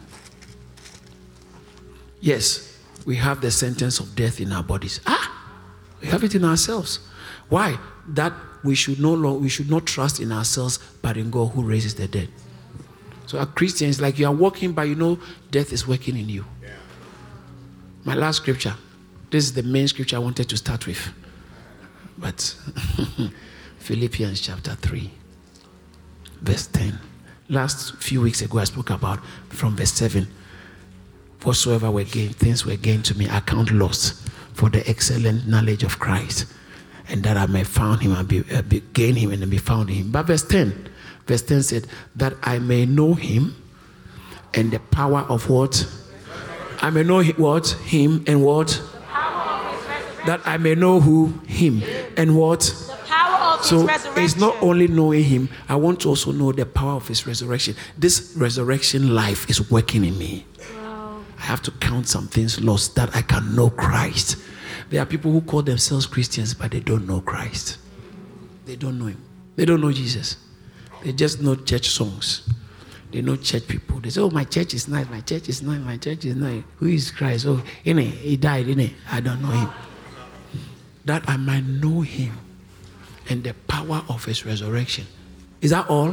[2.20, 5.00] Yes, we have the sentence of death in our bodies.
[5.06, 5.34] Ah,
[6.02, 7.00] we have it in ourselves.
[7.50, 7.80] Why?
[8.10, 11.64] That we should no longer, we should not trust in ourselves, but in God who
[11.64, 12.30] raises the dead.
[13.26, 15.20] So, as Christians, like you are walking, but you know
[15.52, 16.46] death is working in you.
[16.62, 16.70] Yeah.
[18.04, 18.76] My last scripture.
[19.30, 21.14] This is the main scripture I wanted to start with.
[22.18, 22.56] But
[23.80, 25.12] Philippians chapter 3,
[26.42, 26.98] verse 10.
[27.50, 30.28] Last few weeks ago, I spoke about from verse 7
[31.44, 34.24] whatsoever were gained, things were gained to me, I count loss
[34.54, 36.46] for the excellent knowledge of Christ,
[37.10, 39.90] and that I may found him and be, uh, be, gain him and be found
[39.90, 40.12] in him.
[40.12, 40.90] But verse 10,
[41.26, 43.56] verse 10 said, that I may know him
[44.54, 45.88] and the power of what?
[46.82, 47.70] I may know what?
[47.86, 48.82] Him and what?
[50.26, 51.40] That I may know who?
[51.48, 51.82] Him
[52.18, 52.60] and what?
[52.60, 56.66] The power of So it's not only knowing him, I want to also know the
[56.66, 57.76] power of his resurrection.
[57.98, 60.46] This resurrection life is working in me.
[61.48, 64.36] Have to count some things lost that I can know Christ.
[64.90, 67.78] There are people who call themselves Christians, but they don't know Christ.
[68.66, 69.24] They don't know him.
[69.56, 70.36] They don't know Jesus.
[71.06, 72.50] They just know church songs.
[73.14, 74.02] They know church people.
[74.02, 76.64] They say, Oh, my church is nice, my church is nice, my church is nice.
[76.80, 77.46] Who is Christ?
[77.46, 78.92] Oh, innit, he died, innit?
[79.10, 79.70] I don't know him.
[81.06, 82.38] That I might know him
[83.30, 85.06] and the power of his resurrection.
[85.62, 86.10] Is that all?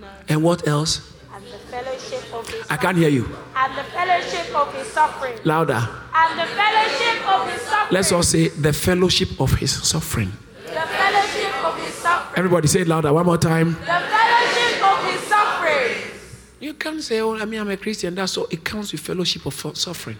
[0.00, 0.08] No.
[0.30, 1.12] And what else?
[1.34, 2.27] And the fellowship
[2.70, 3.24] I can't hear you.
[3.56, 5.38] And the fellowship of his suffering.
[5.44, 5.88] Louder.
[6.14, 7.94] And the fellowship of his suffering.
[7.94, 10.32] Let's all say the fellowship of his suffering.
[10.64, 12.38] The fellowship of his suffering.
[12.38, 13.72] Everybody say it louder one more time.
[13.72, 15.96] The fellowship of his suffering.
[16.60, 18.14] You can't say, oh, I mean, I'm a Christian.
[18.14, 18.46] That's all.
[18.50, 20.18] It comes with fellowship of suffering.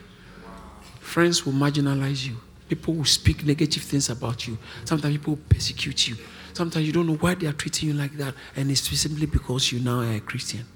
[1.01, 2.37] Friends will marginalize you.
[2.69, 4.59] People will speak negative things about you.
[4.85, 6.17] Sometimes people will persecute you.
[6.53, 8.35] Sometimes you don't know why they are treating you like that.
[8.57, 10.67] And it's simply because you now are a Christian.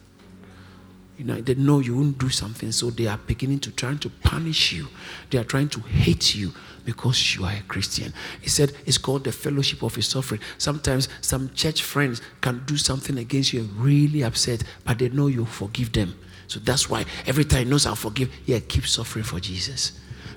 [1.23, 4.11] You know, they know you won't do something, so they are beginning to trying to
[4.11, 4.89] punish you.
[5.31, 6.51] They are trying to hate you
[6.85, 8.13] because you are a Christian.
[8.41, 10.41] He said it's called the fellowship of his suffering.
[10.59, 15.29] Sometimes some church friends can do something against you, and really upset, but they know
[15.29, 16.19] you forgive them.
[16.49, 19.93] So that's why every time he knows I'll forgive, yeah, keep suffering for Jesus.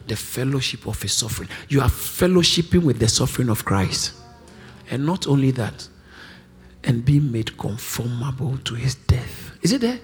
[0.06, 1.50] The fellowship of his suffering.
[1.68, 4.14] You are fellowshipping with the suffering of Christ.
[4.92, 5.88] And not only that,
[6.84, 9.58] and being made conformable to his death.
[9.64, 10.00] Is it there?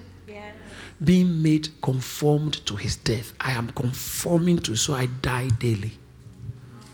[1.02, 3.32] Being made conformed to his death.
[3.40, 5.92] I am conforming to, so I die daily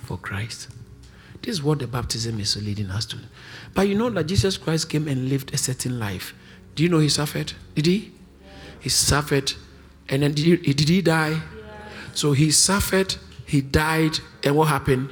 [0.05, 0.69] for Christ.
[1.43, 3.19] This is what the baptism is leading us to.
[3.75, 6.35] But you know that Jesus Christ came and lived a certain life.
[6.75, 7.53] Do you know he suffered?
[7.75, 8.13] Did he?
[8.81, 9.53] He suffered,
[10.09, 11.41] and then did he, did he die?
[12.15, 15.11] So he suffered, he died, and what happened?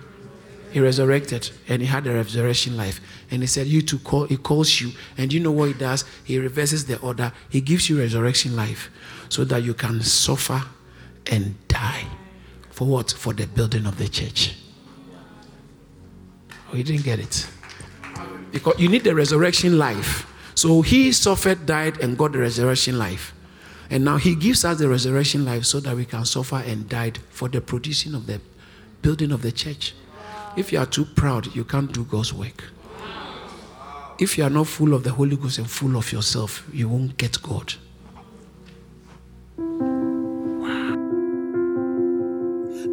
[0.76, 3.00] He resurrected and he had a resurrection life.
[3.30, 4.90] And he said, You to call, he calls you.
[5.16, 6.04] And you know what he does?
[6.22, 7.32] He reverses the order.
[7.48, 8.90] He gives you resurrection life
[9.30, 10.62] so that you can suffer
[11.32, 12.04] and die.
[12.72, 13.10] For what?
[13.12, 14.54] For the building of the church.
[16.70, 17.48] Oh, you didn't get it.
[18.52, 20.30] Because you need the resurrection life.
[20.54, 23.32] So he suffered, died, and got the resurrection life.
[23.88, 27.12] And now he gives us the resurrection life so that we can suffer and die
[27.30, 28.42] for the producing of the
[29.00, 29.94] building of the church.
[30.56, 32.64] If you are too proud, you can't do God's work.
[34.18, 37.18] If you are not full of the Holy Ghost and full of yourself, you won't
[37.18, 37.74] get God.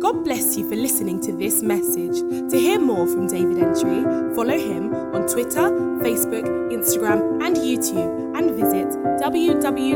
[0.01, 2.19] God bless you for listening to this message.
[2.51, 4.03] To hear more from David Entry,
[4.35, 5.71] follow him on Twitter,
[6.03, 6.43] Facebook,
[6.73, 8.89] Instagram, and YouTube, and visit
[9.21, 9.93] www.caris.org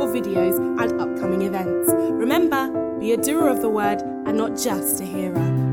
[0.00, 1.92] for videos and upcoming events.
[1.92, 2.75] Remember,
[3.06, 5.65] be a doer of the word and not just a hearer.